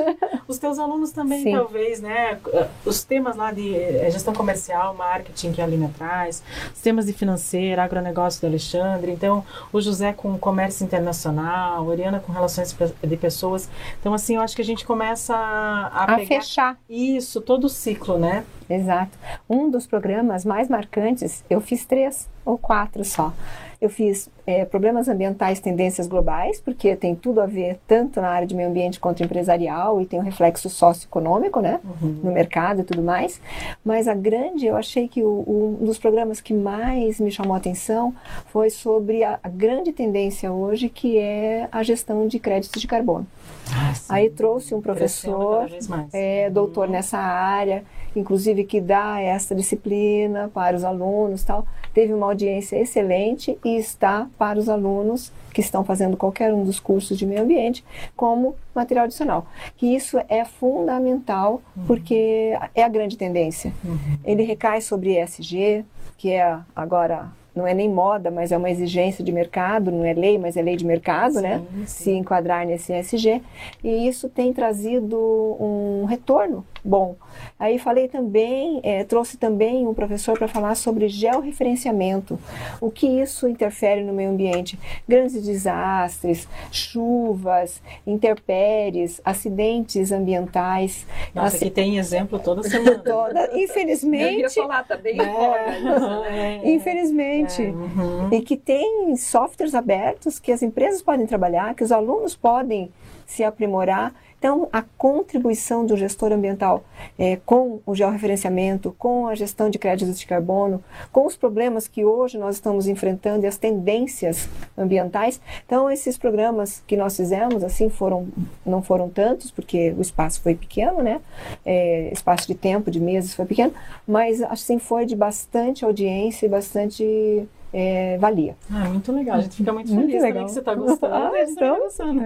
os 0.46 0.58
teus 0.58 0.78
alunos 0.78 1.12
também, 1.12 1.42
Sim. 1.42 1.52
talvez, 1.52 2.00
né? 2.00 2.38
Os 2.84 3.02
temas 3.02 3.36
lá 3.36 3.52
de 3.52 3.74
eh, 3.74 4.10
gestão 4.10 4.34
comercial, 4.34 4.94
marketing 4.94 5.52
que 5.52 5.60
a 5.60 5.64
Aline 5.64 5.88
traz, 5.96 6.42
os 6.74 6.80
temas 6.80 7.06
de 7.06 7.12
financeira, 7.12 7.82
agronegócio 7.82 8.40
do 8.40 8.46
Alexandre, 8.46 9.12
então 9.12 9.44
o 9.72 9.80
José 9.80 10.12
com 10.12 10.38
comércio 10.38 10.84
internacional, 10.84 11.78
a 11.78 11.82
Oriana 11.82 12.20
com 12.20 12.32
relações 12.32 12.76
de 13.02 13.16
pessoas. 13.16 13.68
Então, 14.00 14.14
assim, 14.14 14.36
eu 14.36 14.42
acho 14.42 14.54
que 14.54 14.62
a 14.62 14.64
gente 14.64 14.84
começa 14.84 15.34
a, 15.34 16.14
a 16.14 16.18
fechar 16.26 16.78
isso, 16.88 17.40
todo 17.40 17.64
o 17.64 17.68
ciclo, 17.68 18.18
né? 18.18 18.44
Exato. 18.68 19.18
Um 19.48 19.68
dos 19.68 19.86
programas 19.86 20.44
mais 20.44 20.68
marcantes, 20.68 21.44
eu 21.50 21.60
fiz 21.60 21.84
três 21.84 22.28
ou 22.44 22.56
quatro 22.56 23.04
só 23.04 23.32
Eu 23.80 23.88
fiz 23.88 24.28
é, 24.46 24.64
problemas 24.64 25.08
ambientais, 25.08 25.58
tendências 25.58 26.06
globais, 26.06 26.60
porque 26.60 26.94
tem 26.94 27.14
tudo 27.14 27.40
a 27.40 27.46
ver 27.46 27.78
tanto 27.86 28.20
na 28.20 28.28
área 28.28 28.46
de 28.46 28.54
meio 28.54 28.68
ambiente 28.68 29.00
quanto 29.00 29.22
empresarial 29.22 30.00
e 30.00 30.06
tem 30.06 30.18
um 30.18 30.22
reflexo 30.22 30.68
socioeconômico, 30.68 31.60
né, 31.60 31.80
uhum. 31.84 32.20
no 32.24 32.32
mercado 32.32 32.82
e 32.82 32.84
tudo 32.84 33.02
mais. 33.02 33.40
Mas 33.84 34.06
a 34.06 34.14
grande, 34.14 34.66
eu 34.66 34.76
achei 34.76 35.08
que 35.08 35.22
o, 35.22 35.78
um 35.80 35.86
dos 35.86 35.98
programas 35.98 36.40
que 36.40 36.52
mais 36.52 37.18
me 37.18 37.30
chamou 37.30 37.54
a 37.54 37.56
atenção 37.56 38.14
foi 38.46 38.68
sobre 38.68 39.24
a, 39.24 39.38
a 39.42 39.48
grande 39.48 39.92
tendência 39.92 40.52
hoje, 40.52 40.88
que 40.88 41.18
é 41.18 41.68
a 41.72 41.82
gestão 41.82 42.26
de 42.28 42.38
créditos 42.38 42.80
de 42.80 42.86
carbono. 42.86 43.26
Ah, 43.72 43.92
Aí 44.08 44.28
trouxe 44.28 44.74
um 44.74 44.80
professor, 44.80 45.70
é, 46.12 46.50
doutor 46.50 46.86
uhum. 46.86 46.92
nessa 46.92 47.18
área, 47.18 47.84
inclusive 48.14 48.64
que 48.64 48.80
dá 48.80 49.20
essa 49.20 49.54
disciplina 49.54 50.50
para 50.52 50.76
os 50.76 50.84
alunos, 50.84 51.44
tal. 51.44 51.66
Teve 51.92 52.12
uma 52.12 52.26
audiência 52.26 52.76
excelente 52.76 53.58
e 53.64 53.76
está 53.76 54.28
para 54.38 54.58
os 54.58 54.68
alunos 54.68 55.32
que 55.52 55.60
estão 55.60 55.84
fazendo 55.84 56.16
qualquer 56.16 56.54
um 56.54 56.64
dos 56.64 56.78
cursos 56.78 57.18
de 57.18 57.26
meio 57.26 57.42
ambiente 57.42 57.84
como 58.16 58.54
material 58.74 59.04
adicional. 59.04 59.46
Que 59.76 59.94
isso 59.94 60.18
é 60.28 60.44
fundamental 60.44 61.60
uhum. 61.76 61.84
porque 61.86 62.56
é 62.74 62.82
a 62.82 62.88
grande 62.88 63.16
tendência. 63.16 63.72
Uhum. 63.84 63.98
Ele 64.24 64.42
recai 64.44 64.80
sobre 64.80 65.20
ESG, 65.20 65.84
que 66.16 66.30
é 66.30 66.58
agora 66.74 67.32
não 67.54 67.66
é 67.66 67.74
nem 67.74 67.88
moda, 67.88 68.30
mas 68.30 68.52
é 68.52 68.56
uma 68.56 68.70
exigência 68.70 69.24
de 69.24 69.32
mercado, 69.32 69.90
não 69.90 70.04
é 70.04 70.12
lei, 70.12 70.38
mas 70.38 70.56
é 70.56 70.62
lei 70.62 70.76
de 70.76 70.86
mercado, 70.86 71.34
sim, 71.34 71.40
né? 71.42 71.62
Sim. 71.70 71.84
Se 71.86 72.10
enquadrar 72.12 72.66
nesse 72.66 72.92
ESG. 72.92 73.42
E 73.82 74.08
isso 74.08 74.28
tem 74.28 74.52
trazido 74.52 75.16
um 75.60 76.04
retorno 76.04 76.64
bom. 76.84 77.16
Aí 77.58 77.78
falei 77.78 78.08
também, 78.08 78.80
é, 78.82 79.04
trouxe 79.04 79.36
também 79.36 79.86
um 79.86 79.94
professor 79.94 80.38
para 80.38 80.48
falar 80.48 80.74
sobre 80.74 81.08
georreferenciamento, 81.08 82.38
o 82.80 82.90
que 82.90 83.06
isso 83.06 83.48
interfere 83.48 84.02
no 84.02 84.12
meio 84.12 84.30
ambiente. 84.30 84.78
Grandes 85.08 85.42
desastres, 85.42 86.48
chuvas, 86.70 87.82
intempéries, 88.06 89.20
acidentes 89.24 90.12
ambientais. 90.12 91.06
Nossa, 91.34 91.56
Aci... 91.56 91.66
que 91.66 91.70
tem 91.70 91.98
exemplo 91.98 92.38
toda 92.38 92.62
semana. 92.68 92.98
toda, 92.98 93.50
infelizmente. 93.54 94.42
Eu 94.42 94.50
falar 94.50 94.84
também. 94.84 95.16
Tá 95.16 95.24
é, 95.24 96.60
é, 96.60 96.60
infelizmente. 96.72 97.62
É, 97.62 97.68
uhum. 97.68 98.28
E 98.32 98.40
que 98.40 98.56
tem 98.56 99.16
softwares 99.16 99.74
abertos 99.74 100.38
que 100.38 100.52
as 100.52 100.62
empresas 100.62 101.02
podem 101.02 101.26
trabalhar, 101.26 101.74
que 101.74 101.84
os 101.84 101.92
alunos 101.92 102.34
podem 102.34 102.90
se 103.26 103.44
aprimorar 103.44 104.12
então, 104.40 104.70
a 104.72 104.80
contribuição 104.80 105.84
do 105.84 105.98
gestor 105.98 106.32
ambiental 106.32 106.82
é, 107.18 107.36
com 107.44 107.80
o 107.84 107.94
georreferenciamento, 107.94 108.96
com 108.98 109.26
a 109.26 109.34
gestão 109.34 109.68
de 109.68 109.78
créditos 109.78 110.18
de 110.18 110.26
carbono, 110.26 110.82
com 111.12 111.26
os 111.26 111.36
problemas 111.36 111.86
que 111.86 112.06
hoje 112.06 112.38
nós 112.38 112.54
estamos 112.54 112.88
enfrentando 112.88 113.44
e 113.44 113.46
as 113.46 113.58
tendências 113.58 114.48
ambientais. 114.78 115.38
Então, 115.66 115.90
esses 115.90 116.16
programas 116.16 116.82
que 116.86 116.96
nós 116.96 117.18
fizemos, 117.18 117.62
assim, 117.62 117.90
foram 117.90 118.28
não 118.64 118.82
foram 118.82 119.10
tantos, 119.10 119.50
porque 119.50 119.90
o 119.90 120.00
espaço 120.00 120.40
foi 120.40 120.54
pequeno, 120.54 121.02
né? 121.02 121.20
É, 121.62 122.10
espaço 122.10 122.46
de 122.46 122.54
tempo, 122.54 122.90
de 122.90 122.98
meses 122.98 123.34
foi 123.34 123.44
pequeno, 123.44 123.74
mas 124.08 124.40
assim 124.40 124.78
foi 124.78 125.04
de 125.04 125.14
bastante 125.14 125.84
audiência 125.84 126.46
e 126.46 126.48
bastante 126.48 127.46
é, 127.72 128.18
valia. 128.18 128.56
Ah, 128.70 128.88
muito 128.88 129.12
legal. 129.12 129.38
A 129.38 129.40
gente 129.40 129.56
fica 129.56 129.72
muito, 129.72 129.92
muito 129.92 130.06
feliz 130.06 130.22
legal. 130.22 130.44
que 130.44 130.52
você 130.52 130.58
está 130.58 130.74
gostando. 130.74 131.14
Ah, 131.14 131.30
gente 131.34 131.54
tá 131.54 131.66
então, 131.66 131.74
tá 131.74 131.80
gostando. 131.80 132.20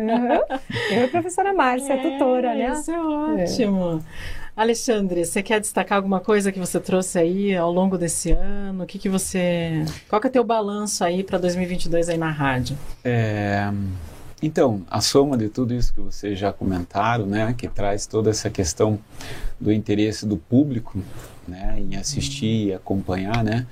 Eu 0.91 1.01
e 1.01 1.05
a 1.05 1.09
professora 1.09 1.53
Márcia, 1.53 1.93
é, 1.95 2.11
tutora, 2.11 2.55
né? 2.55 2.73
Isso 2.73 2.91
é 2.91 3.01
ótimo. 3.01 4.03
É. 4.31 4.45
Alexandre, 4.57 5.25
você 5.25 5.43
quer 5.43 5.61
destacar 5.61 5.97
alguma 5.97 6.21
coisa 6.21 6.53
que 6.53 6.61
você 6.61 6.79
trouxe 6.79 7.19
aí 7.19 7.57
ao 7.57 7.73
longo 7.73 7.99
desse 7.99 8.31
ano? 8.31 8.85
O 8.85 8.87
que, 8.87 9.01
que 9.01 9.09
você... 9.09 9.85
Qual 10.09 10.21
que 10.21 10.29
é 10.29 10.31
o 10.31 10.33
teu 10.33 10.45
balanço 10.45 11.03
aí 11.03 11.25
para 11.25 11.39
2022 11.39 12.09
aí 12.09 12.17
na 12.17 12.31
rádio? 12.31 12.79
É... 13.03 13.69
Então, 14.41 14.83
a 14.91 15.01
soma 15.01 15.37
de 15.37 15.49
tudo 15.49 15.75
isso 15.75 15.93
que 15.93 16.01
vocês 16.01 16.39
já 16.39 16.53
comentaram, 16.53 17.27
né, 17.27 17.55
que 17.57 17.67
traz 17.67 18.07
toda 18.07 18.31
essa 18.31 18.51
questão 18.51 18.99
do 19.59 19.73
interesse 19.73 20.27
do 20.27 20.37
público, 20.37 21.03
né, 21.49 21.77
em 21.79 21.97
assistir 21.97 22.69
e 22.69 22.75
acompanhar, 22.75 23.43
né, 23.43 23.67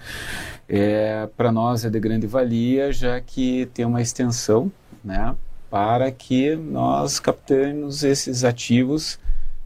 é, 0.75 1.29
para 1.37 1.53
nós 1.53 1.85
é 1.85 1.91
de 1.91 2.01
grande 2.01 2.27
valia, 2.27 2.91
já 2.95 3.21
que 3.21 3.67
tem 3.75 3.85
uma 3.85 4.01
extensão, 4.01 4.73
né, 5.05 5.37
para 5.71 6.11
que 6.11 6.57
nós 6.57 7.21
captemos 7.21 8.03
esses 8.03 8.43
ativos 8.43 9.19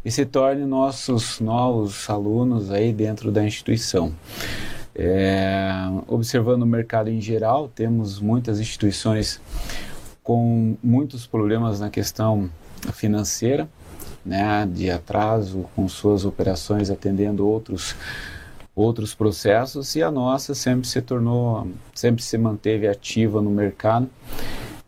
e 0.04 0.10
se 0.10 0.26
tornem 0.26 0.66
nossos 0.66 1.38
novos 1.38 2.10
alunos 2.10 2.72
aí 2.72 2.92
dentro 2.92 3.30
da 3.30 3.44
instituição. 3.44 4.12
É, 4.96 5.60
observando 6.08 6.62
o 6.62 6.66
mercado 6.66 7.08
em 7.08 7.20
geral, 7.20 7.68
temos 7.68 8.18
muitas 8.18 8.58
instituições 8.58 9.40
com 10.24 10.76
muitos 10.82 11.24
problemas 11.24 11.78
na 11.78 11.88
questão 11.88 12.50
financeira, 12.92 13.68
né, 14.24 14.68
de 14.68 14.90
atraso 14.90 15.66
com 15.76 15.88
suas 15.88 16.24
operações 16.24 16.90
atendendo 16.90 17.46
outros 17.46 17.94
outros 18.76 19.14
processos 19.14 19.96
e 19.96 20.02
a 20.02 20.10
nossa 20.10 20.54
sempre 20.54 20.86
se 20.86 21.00
tornou, 21.00 21.66
sempre 21.94 22.22
se 22.22 22.36
manteve 22.36 22.86
ativa 22.86 23.40
no 23.40 23.50
mercado 23.50 24.08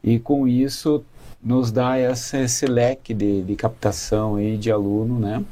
e 0.04 0.18
com 0.18 0.46
isso 0.46 1.02
nos 1.42 1.72
dá 1.72 1.96
essa, 1.96 2.38
esse 2.38 2.66
leque 2.66 3.14
de, 3.14 3.42
de 3.42 3.56
captação 3.56 4.36
aí 4.36 4.58
de 4.58 4.70
aluno, 4.70 5.18
né, 5.18 5.42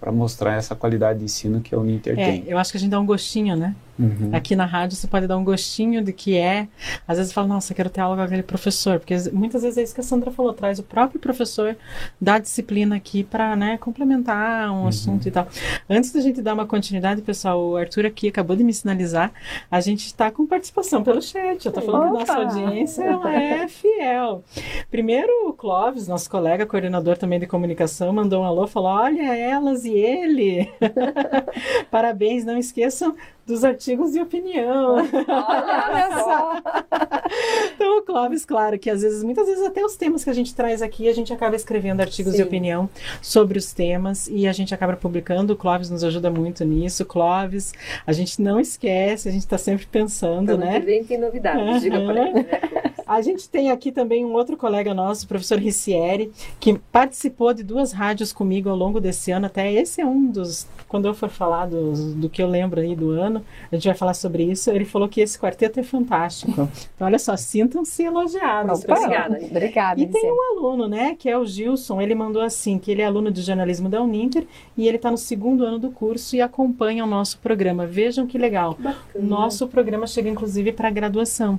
para 0.00 0.10
mostrar 0.10 0.54
essa 0.54 0.74
qualidade 0.74 1.18
de 1.18 1.26
ensino 1.26 1.60
que 1.60 1.74
a 1.74 1.78
Uninter 1.78 2.18
é, 2.18 2.24
tem. 2.24 2.44
Eu 2.46 2.56
acho 2.56 2.70
que 2.70 2.78
a 2.78 2.80
gente 2.80 2.90
dá 2.90 2.98
um 2.98 3.06
gostinho, 3.06 3.54
né? 3.54 3.74
Uhum. 3.98 4.30
Aqui 4.32 4.56
na 4.56 4.64
rádio 4.64 4.96
você 4.96 5.06
pode 5.06 5.26
dar 5.26 5.36
um 5.36 5.44
gostinho 5.44 6.02
do 6.04 6.12
que 6.12 6.36
é. 6.36 6.68
Às 7.06 7.18
vezes 7.18 7.32
fala, 7.32 7.46
nossa, 7.46 7.74
quero 7.74 7.90
ter 7.90 8.00
aula 8.00 8.16
com 8.16 8.22
aquele 8.22 8.42
professor, 8.42 8.98
porque 8.98 9.14
muitas 9.32 9.62
vezes 9.62 9.78
é 9.78 9.82
isso 9.82 9.94
que 9.94 10.00
a 10.00 10.04
Sandra 10.04 10.30
falou, 10.30 10.52
traz 10.52 10.78
o 10.78 10.82
próprio 10.82 11.20
professor 11.20 11.76
da 12.20 12.38
disciplina 12.38 12.96
aqui 12.96 13.22
para 13.22 13.54
né, 13.54 13.76
complementar 13.78 14.70
um 14.70 14.82
uhum. 14.82 14.88
assunto 14.88 15.26
e 15.28 15.30
tal. 15.30 15.46
Antes 15.88 16.12
da 16.12 16.20
gente 16.20 16.40
dar 16.40 16.54
uma 16.54 16.66
continuidade, 16.66 17.22
pessoal, 17.22 17.60
o 17.62 17.76
Arthur 17.76 18.06
aqui 18.06 18.28
acabou 18.28 18.56
de 18.56 18.64
me 18.64 18.72
sinalizar, 18.72 19.32
a 19.70 19.80
gente 19.80 20.06
está 20.06 20.30
com 20.30 20.46
participação 20.46 21.02
pelo 21.02 21.20
chat. 21.20 21.64
Eu 21.64 21.70
estou 21.70 21.82
falando 21.82 22.14
Opa! 22.14 22.24
que 22.24 22.32
nossa 22.32 22.58
audiência 22.58 23.04
é 23.26 23.68
fiel. 23.68 24.42
Primeiro, 24.90 25.48
o 25.48 25.52
Clóvis, 25.52 26.08
nosso 26.08 26.30
colega, 26.30 26.66
coordenador 26.66 27.16
também 27.16 27.38
de 27.38 27.46
comunicação, 27.46 28.12
mandou 28.12 28.42
um 28.42 28.46
alô, 28.46 28.66
falou: 28.66 28.90
olha 28.90 29.34
elas 29.36 29.84
e 29.84 29.92
ele. 29.92 30.70
Parabéns, 31.90 32.44
não 32.44 32.56
esqueçam 32.56 33.14
dos 33.46 33.64
artigos 33.64 34.12
de 34.12 34.20
opinião. 34.20 34.96
Olha 34.96 36.18
só. 36.24 36.62
então, 37.74 37.98
o 37.98 38.02
Clóvis, 38.02 38.44
claro, 38.44 38.78
que 38.78 38.88
às 38.88 39.02
vezes, 39.02 39.22
muitas 39.22 39.46
vezes 39.46 39.64
até 39.64 39.84
os 39.84 39.96
temas 39.96 40.24
que 40.24 40.30
a 40.30 40.32
gente 40.32 40.54
traz 40.54 40.82
aqui, 40.82 41.08
a 41.08 41.12
gente 41.12 41.32
acaba 41.32 41.56
escrevendo 41.56 42.00
artigos 42.00 42.32
Sim. 42.32 42.38
de 42.38 42.42
opinião 42.44 42.88
sobre 43.20 43.58
os 43.58 43.72
temas 43.72 44.28
e 44.28 44.46
a 44.46 44.52
gente 44.52 44.74
acaba 44.74 44.96
publicando. 44.96 45.52
O 45.52 45.56
Clóvis 45.56 45.90
nos 45.90 46.04
ajuda 46.04 46.30
muito 46.30 46.64
nisso. 46.64 47.04
Clóvis, 47.04 47.72
a 48.06 48.12
gente 48.12 48.40
não 48.40 48.60
esquece, 48.60 49.28
a 49.28 49.32
gente 49.32 49.42
está 49.42 49.58
sempre 49.58 49.86
pensando, 49.86 50.56
né? 50.56 50.80
Vem 50.80 51.04
tem 51.04 51.18
novidades, 51.18 51.62
uhum. 51.62 51.78
diga 51.78 52.00
para 52.00 52.22
ele, 52.22 52.32
né? 52.34 52.46
A 53.06 53.20
gente 53.20 53.48
tem 53.48 53.70
aqui 53.70 53.92
também 53.92 54.24
um 54.24 54.32
outro 54.32 54.56
colega 54.56 54.94
nosso, 54.94 55.26
o 55.26 55.28
professor 55.28 55.58
Ricieri, 55.58 56.32
que 56.58 56.78
participou 56.90 57.52
de 57.52 57.62
duas 57.62 57.92
rádios 57.92 58.32
comigo 58.32 58.70
ao 58.70 58.76
longo 58.76 59.00
desse 59.00 59.30
ano. 59.30 59.46
Até 59.46 59.70
esse 59.70 60.00
é 60.00 60.06
um 60.06 60.30
dos, 60.30 60.66
quando 60.92 61.06
eu 61.06 61.14
for 61.14 61.30
falar 61.30 61.68
do, 61.68 62.14
do 62.16 62.28
que 62.28 62.42
eu 62.42 62.46
lembro 62.46 62.78
aí 62.78 62.94
do 62.94 63.12
ano, 63.12 63.42
a 63.70 63.74
gente 63.74 63.86
vai 63.86 63.94
falar 63.94 64.12
sobre 64.12 64.42
isso. 64.42 64.70
Ele 64.70 64.84
falou 64.84 65.08
que 65.08 65.22
esse 65.22 65.38
quarteto 65.38 65.80
é 65.80 65.82
fantástico. 65.82 66.52
Então, 66.94 67.06
olha 67.06 67.18
só, 67.18 67.34
sintam-se 67.34 68.02
elogiados. 68.02 68.84
Obrigada. 68.84 69.40
Obrigada. 69.42 69.98
E 69.98 70.06
tem 70.06 70.30
um 70.30 70.52
aluno, 70.52 70.86
né, 70.86 71.16
que 71.18 71.30
é 71.30 71.38
o 71.38 71.46
Gilson. 71.46 71.98
Ele 71.98 72.14
mandou 72.14 72.42
assim, 72.42 72.78
que 72.78 72.90
ele 72.90 73.00
é 73.00 73.06
aluno 73.06 73.30
de 73.30 73.40
jornalismo 73.40 73.88
da 73.88 74.02
Uninter 74.02 74.46
e 74.76 74.86
ele 74.86 74.98
está 74.98 75.10
no 75.10 75.16
segundo 75.16 75.64
ano 75.64 75.78
do 75.78 75.90
curso 75.90 76.36
e 76.36 76.42
acompanha 76.42 77.04
o 77.04 77.06
nosso 77.06 77.38
programa. 77.38 77.86
Vejam 77.86 78.26
que 78.26 78.36
legal. 78.36 78.76
Bacana. 78.78 79.24
Nosso 79.24 79.66
programa 79.66 80.06
chega, 80.06 80.28
inclusive, 80.28 80.72
para 80.72 80.90
graduação. 80.90 81.58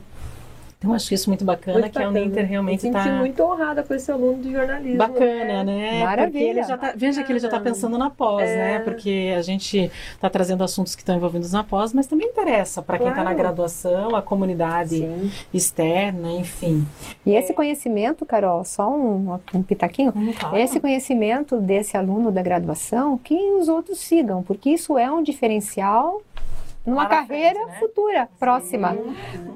Então, 0.84 0.94
acho 0.94 1.14
isso 1.14 1.30
muito 1.30 1.46
bacana, 1.46 1.80
muito 1.80 1.94
que 1.94 2.00
bacana. 2.00 2.20
a 2.20 2.22
Uninter 2.22 2.46
realmente 2.46 2.86
está... 2.86 3.00
Me 3.00 3.04
senti 3.06 3.18
muito 3.18 3.42
honrada 3.42 3.84
com 3.84 3.94
esse 3.94 4.12
aluno 4.12 4.44
de 4.44 4.52
jornalismo. 4.52 4.98
Bacana, 4.98 5.64
né? 5.64 5.64
né? 5.64 6.04
Maravilha. 6.04 6.32
Porque 6.32 6.44
ele 6.44 6.64
já 6.64 6.78
tá, 6.78 6.94
veja 6.96 7.24
que 7.24 7.32
ele 7.32 7.40
já 7.40 7.48
está 7.48 7.60
pensando 7.60 7.98
na 7.98 8.10
pós, 8.10 8.50
é. 8.50 8.56
né? 8.58 8.80
Porque 8.80 9.34
a 9.38 9.42
gente 9.42 9.90
está 10.12 10.30
trazendo 10.30 10.64
assuntos 10.64 10.94
que 10.94 11.02
estão 11.02 11.16
envolvidos 11.16 11.54
na 11.54 11.64
pós, 11.64 11.94
mas 11.94 12.06
também 12.06 12.28
interessa 12.28 12.82
para 12.82 12.98
quem 12.98 13.08
está 13.08 13.24
na 13.24 13.34
graduação, 13.34 14.14
a 14.16 14.22
comunidade 14.22 14.98
Sim. 14.98 15.32
externa, 15.54 16.32
enfim. 16.32 16.86
E 17.26 17.34
esse 17.34 17.54
conhecimento, 17.54 18.26
Carol, 18.26 18.66
só 18.66 18.90
um, 18.90 19.40
um 19.54 19.64
pitaquinho, 19.64 20.12
hum, 20.14 20.34
claro. 20.38 20.58
esse 20.58 20.80
conhecimento 20.80 21.62
desse 21.62 21.96
aluno 21.96 22.30
da 22.32 22.42
graduação, 22.42 23.18
que 23.18 23.36
os 23.54 23.70
outros 23.70 24.00
sigam, 24.00 24.44
porque 24.44 24.70
isso 24.70 24.98
é 24.98 25.10
um 25.10 25.24
diferencial 25.24 26.22
numa 26.86 27.06
carreira 27.06 27.60
frente, 27.60 27.72
né? 27.72 27.80
futura, 27.80 28.30
próxima. 28.40 28.96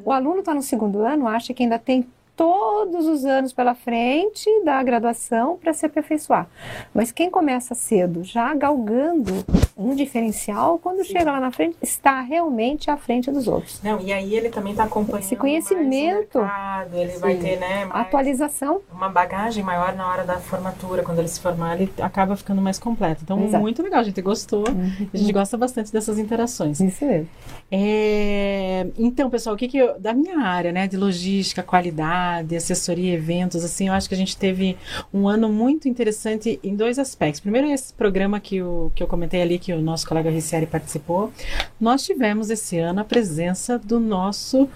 O 0.04 0.12
aluno 0.12 0.40
está 0.40 0.54
no 0.54 0.62
segundo 0.62 1.02
ano, 1.02 1.28
acha 1.28 1.54
que 1.54 1.64
ainda 1.64 1.78
tem 1.78 2.08
todos 2.38 3.08
os 3.08 3.26
anos 3.26 3.52
pela 3.52 3.74
frente 3.74 4.48
da 4.64 4.82
graduação 4.84 5.58
para 5.58 5.74
se 5.74 5.88
aperfeiçoar. 5.88 6.48
Mas 6.94 7.12
quem 7.12 7.32
começa 7.32 7.74
cedo, 7.74 8.24
já 8.24 8.54
galgando 8.54 9.34
um 9.76 9.96
diferencial 9.96 10.78
quando 10.78 11.04
Sim. 11.04 11.14
chega 11.14 11.32
lá 11.32 11.40
na 11.40 11.52
frente, 11.52 11.76
está 11.82 12.22
realmente 12.22 12.92
à 12.92 12.98
frente 12.98 13.32
dos 13.32 13.48
outros. 13.48 13.82
Não, 13.84 14.00
e 14.00 14.14
aí 14.14 14.36
ele 14.36 14.50
também 14.50 14.72
está 14.72 14.84
acompanhando 14.84 15.24
esse 15.24 15.36
conhecimento, 15.36 16.40
mercado, 16.40 16.96
ele 16.96 17.12
Sim. 17.12 17.20
vai 17.20 17.36
ter, 17.36 17.58
né, 17.58 17.88
atualização, 17.90 18.82
uma 18.92 19.10
bagagem 19.10 19.64
maior 19.64 19.96
na 19.96 20.08
hora 20.08 20.24
da 20.24 20.38
formatura, 20.38 21.02
quando 21.02 21.20
ele 21.20 21.28
se 21.28 21.40
formar, 21.40 21.76
ele 21.76 21.92
acaba 22.00 22.36
ficando 22.36 22.62
mais 22.62 22.78
completo. 22.78 23.22
Então, 23.24 23.44
Exato. 23.44 23.62
muito 23.62 23.82
legal, 23.82 24.02
a 24.02 24.04
gente 24.04 24.22
gostou, 24.22 24.68
uhum. 24.70 25.08
a 25.12 25.18
gente 25.18 25.34
gosta 25.34 25.58
bastante 25.58 25.92
dessas 25.92 26.20
interações. 26.20 26.80
Isso 26.80 27.04
mesmo. 27.04 27.30
É, 27.72 28.88
então, 28.98 29.30
pessoal, 29.30 29.56
o 29.56 29.58
que 29.58 29.68
que 29.68 29.78
eu, 29.78 30.00
da 30.00 30.14
minha 30.14 30.40
área, 30.40 30.72
né, 30.72 30.88
de 30.88 30.98
logística, 30.98 31.64
qualidade, 31.64 32.27
assessoria, 32.56 33.14
eventos, 33.14 33.64
assim, 33.64 33.88
eu 33.88 33.94
acho 33.94 34.08
que 34.08 34.16
a 34.16 34.18
gente 34.18 34.38
teve 34.38 34.78
um 35.14 35.28
ano 35.28 35.50
muito 35.50 35.88
interessante 35.88 36.60
em 36.64 36.76
dois 36.76 37.00
aspectos. 37.00 37.40
Primeiro, 37.40 37.68
esse 37.68 37.94
programa 37.94 38.40
que, 38.40 38.62
o, 38.62 38.92
que 38.96 39.02
eu 39.02 39.08
comentei 39.08 39.42
ali, 39.42 39.60
que 39.60 39.74
o 39.74 39.82
nosso 39.82 40.08
colega 40.08 40.30
Ricieri 40.30 40.66
participou, 40.66 41.32
nós 41.80 42.04
tivemos 42.04 42.50
esse 42.50 42.78
ano 42.78 43.02
a 43.02 43.04
presença 43.04 43.78
do 43.78 44.00
nosso 44.00 44.70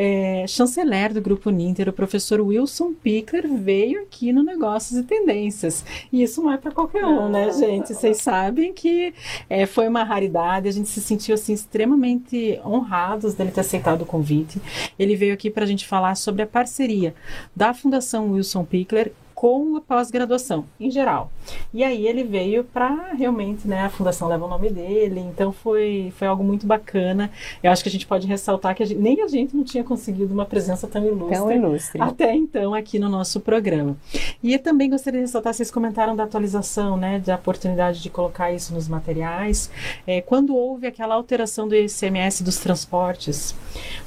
é, 0.00 0.44
chanceler 0.46 1.12
do 1.12 1.20
Grupo 1.20 1.50
Ninter, 1.50 1.88
o 1.88 1.92
professor 1.92 2.40
Wilson 2.40 2.94
Pickler, 2.94 3.48
veio 3.48 4.02
aqui 4.02 4.32
no 4.32 4.44
Negócios 4.44 4.96
e 4.96 5.02
Tendências. 5.02 5.84
E 6.12 6.22
isso 6.22 6.40
não 6.40 6.52
é 6.52 6.56
para 6.56 6.70
qualquer 6.70 7.04
um, 7.04 7.28
né, 7.28 7.50
gente? 7.52 7.92
Vocês 7.92 8.18
sabem 8.18 8.72
que 8.72 9.12
é, 9.50 9.66
foi 9.66 9.88
uma 9.88 10.04
raridade, 10.04 10.68
a 10.68 10.70
gente 10.70 10.88
se 10.88 11.00
sentiu 11.00 11.34
assim 11.34 11.52
extremamente 11.52 12.60
honrados 12.64 13.34
dele 13.34 13.50
ter 13.50 13.62
aceitado 13.62 14.02
o 14.02 14.06
convite. 14.06 14.62
Ele 14.96 15.16
veio 15.16 15.34
aqui 15.34 15.50
para 15.50 15.64
a 15.64 15.66
gente 15.66 15.84
falar 15.84 16.14
sobre 16.14 16.42
a 16.42 16.46
parceria 16.46 17.12
da 17.56 17.74
Fundação 17.74 18.30
Wilson 18.30 18.64
Pickler 18.64 19.12
com 19.38 19.76
a 19.76 19.80
pós-graduação, 19.80 20.64
em 20.80 20.90
geral. 20.90 21.30
E 21.72 21.84
aí 21.84 22.08
ele 22.08 22.24
veio 22.24 22.64
para 22.64 23.12
realmente, 23.12 23.68
né, 23.68 23.82
a 23.82 23.88
fundação 23.88 24.26
leva 24.26 24.44
o 24.44 24.48
nome 24.48 24.68
dele, 24.68 25.20
então 25.20 25.52
foi, 25.52 26.12
foi 26.18 26.26
algo 26.26 26.42
muito 26.42 26.66
bacana. 26.66 27.30
Eu 27.62 27.70
acho 27.70 27.84
que 27.84 27.88
a 27.88 27.92
gente 27.92 28.04
pode 28.04 28.26
ressaltar 28.26 28.74
que 28.74 28.82
a 28.82 28.86
gente, 28.86 28.98
nem 28.98 29.22
a 29.22 29.28
gente 29.28 29.54
não 29.54 29.62
tinha 29.62 29.84
conseguido 29.84 30.34
uma 30.34 30.44
presença 30.44 30.88
tão 30.88 31.06
ilustre, 31.06 31.36
tão 31.36 31.52
ilustre 31.52 32.02
até 32.02 32.34
então 32.34 32.74
aqui 32.74 32.98
no 32.98 33.08
nosso 33.08 33.38
programa. 33.38 33.96
E 34.42 34.54
eu 34.54 34.58
também 34.58 34.90
gostaria 34.90 35.20
de 35.20 35.26
ressaltar, 35.26 35.54
vocês 35.54 35.70
comentaram 35.70 36.16
da 36.16 36.24
atualização, 36.24 36.96
né, 36.96 37.20
da 37.20 37.36
oportunidade 37.36 38.02
de 38.02 38.10
colocar 38.10 38.50
isso 38.50 38.74
nos 38.74 38.88
materiais. 38.88 39.70
É, 40.04 40.20
quando 40.20 40.52
houve 40.52 40.88
aquela 40.88 41.14
alteração 41.14 41.68
do 41.68 41.76
ICMS 41.76 42.42
dos 42.42 42.56
transportes, 42.56 43.54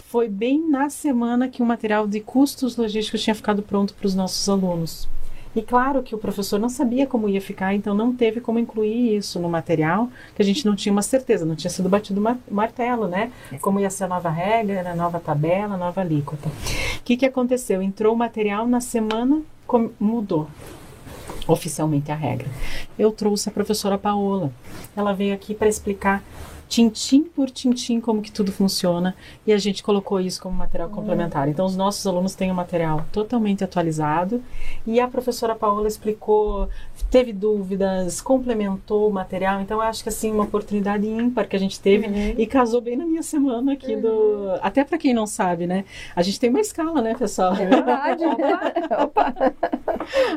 foi 0.09 0.27
bem 0.27 0.69
na 0.69 0.89
semana 0.89 1.47
que 1.47 1.63
o 1.63 1.65
material 1.65 2.05
de 2.05 2.19
custos 2.19 2.75
logísticos 2.75 3.23
tinha 3.23 3.33
ficado 3.33 3.61
pronto 3.61 3.93
para 3.93 4.07
os 4.07 4.13
nossos 4.13 4.49
alunos. 4.49 5.07
E 5.55 5.61
claro 5.61 6.01
que 6.01 6.15
o 6.15 6.17
professor 6.17 6.59
não 6.59 6.69
sabia 6.69 7.05
como 7.05 7.27
ia 7.27 7.41
ficar, 7.41 7.73
então 7.73 7.93
não 7.93 8.15
teve 8.15 8.39
como 8.39 8.57
incluir 8.57 9.17
isso 9.17 9.39
no 9.39 9.49
material, 9.49 10.09
que 10.35 10.41
a 10.41 10.45
gente 10.45 10.65
não 10.65 10.75
tinha 10.75 10.93
uma 10.93 11.01
certeza, 11.01 11.45
não 11.45 11.55
tinha 11.55 11.69
sido 11.69 11.89
batido 11.89 12.21
o 12.21 12.53
martelo, 12.53 13.07
né? 13.07 13.31
Como 13.59 13.79
ia 13.79 13.89
ser 13.89 14.05
a 14.05 14.07
nova 14.07 14.29
regra, 14.29 14.89
a 14.89 14.95
nova 14.95 15.19
tabela, 15.19 15.75
a 15.75 15.77
nova 15.77 16.01
alíquota. 16.01 16.47
O 16.47 17.03
que, 17.03 17.17
que 17.17 17.25
aconteceu? 17.25 17.81
Entrou 17.81 18.13
o 18.13 18.17
material 18.17 18.65
na 18.65 18.79
semana, 18.79 19.41
mudou 19.99 20.47
oficialmente 21.47 22.11
a 22.11 22.15
regra. 22.15 22.47
Eu 22.97 23.11
trouxe 23.11 23.49
a 23.49 23.51
professora 23.51 23.97
Paola. 23.97 24.51
Ela 24.95 25.13
veio 25.13 25.33
aqui 25.33 25.53
para 25.53 25.67
explicar 25.67 26.23
tintim 26.71 27.23
por 27.23 27.49
tintim 27.49 27.99
como 27.99 28.21
que 28.21 28.31
tudo 28.31 28.49
funciona 28.49 29.13
e 29.45 29.51
a 29.51 29.57
gente 29.57 29.83
colocou 29.83 30.21
isso 30.21 30.41
como 30.41 30.55
material 30.55 30.87
uhum. 30.87 30.95
complementar. 30.95 31.49
Então 31.49 31.65
os 31.65 31.75
nossos 31.75 32.07
alunos 32.07 32.33
têm 32.33 32.49
o 32.49 32.53
um 32.53 32.55
material 32.55 33.05
totalmente 33.11 33.61
atualizado 33.61 34.41
e 34.87 34.97
a 34.97 35.05
professora 35.05 35.53
Paola 35.53 35.89
explicou, 35.89 36.69
teve 37.09 37.33
dúvidas, 37.33 38.21
complementou 38.21 39.09
o 39.09 39.11
material. 39.11 39.59
Então 39.59 39.79
eu 39.79 39.81
acho 39.81 40.01
que 40.01 40.07
assim 40.07 40.31
uma 40.31 40.45
oportunidade 40.45 41.05
ímpar 41.05 41.45
que 41.45 41.57
a 41.57 41.59
gente 41.59 41.77
teve 41.77 42.07
uhum. 42.07 42.35
e 42.37 42.47
casou 42.47 42.79
bem 42.79 42.95
na 42.95 43.05
minha 43.05 43.21
semana 43.21 43.73
aqui 43.73 43.95
uhum. 43.95 44.01
do, 44.01 44.51
até 44.61 44.85
para 44.85 44.97
quem 44.97 45.13
não 45.13 45.27
sabe, 45.27 45.67
né? 45.67 45.83
A 46.15 46.21
gente 46.21 46.39
tem 46.39 46.49
uma 46.49 46.61
escala, 46.61 47.01
né, 47.01 47.15
pessoal? 47.15 47.53
É 47.53 47.65
verdade. 47.65 48.23
Opa. 49.03 49.33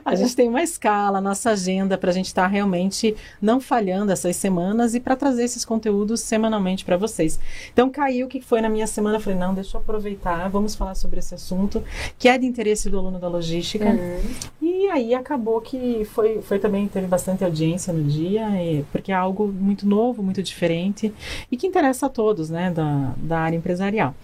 A 0.05 0.17
gente 0.17 0.35
tem 0.35 0.49
uma 0.49 0.65
escala, 0.65 1.21
nossa 1.21 1.51
agenda 1.51 1.97
para 1.97 2.11
a 2.11 2.13
gente 2.13 2.27
estar 2.27 2.43
tá 2.43 2.49
realmente 2.49 3.15
não 3.41 3.61
falhando 3.61 4.11
essas 4.11 4.35
semanas 4.35 4.97
e 4.97 5.01
para 5.01 5.15
trazer 5.15 5.45
esses 5.45 5.65
conteúdos 5.65 6.24
semanalmente 6.25 6.85
para 6.85 6.97
vocês. 6.97 7.39
Então 7.73 7.91
caiu 7.91 8.27
o 8.27 8.29
que 8.29 8.41
foi 8.41 8.61
na 8.61 8.69
minha 8.69 8.87
semana, 8.87 9.17
eu 9.17 9.21
falei, 9.21 9.39
não, 9.39 9.55
deixa 9.55 9.77
eu 9.77 9.81
aproveitar, 9.81 10.49
vamos 10.49 10.75
falar 10.75 10.95
sobre 10.95 11.19
esse 11.19 11.35
assunto, 11.35 11.83
que 12.19 12.29
é 12.29 12.37
de 12.37 12.47
interesse 12.47 12.91
do 12.91 12.99
aluno 12.99 13.19
da 13.19 13.29
logística. 13.29 13.87
Uhum. 13.87 14.21
E 14.61 14.89
aí 14.89 15.15
acabou 15.15 15.61
que 15.61 16.05
foi, 16.07 16.41
foi 16.43 16.59
também, 16.59 16.89
teve 16.89 17.07
bastante 17.07 17.45
audiência 17.45 17.93
no 17.93 18.03
dia, 18.03 18.49
e, 18.63 18.85
porque 18.91 19.13
é 19.13 19.15
algo 19.15 19.47
muito 19.47 19.87
novo, 19.87 20.23
muito 20.23 20.43
diferente 20.43 21.13
e 21.51 21.57
que 21.57 21.67
interessa 21.67 22.07
a 22.07 22.09
todos, 22.09 22.51
né, 22.51 22.71
da, 22.71 23.15
da 23.17 23.39
área 23.39 23.57
empresarial. 23.57 24.15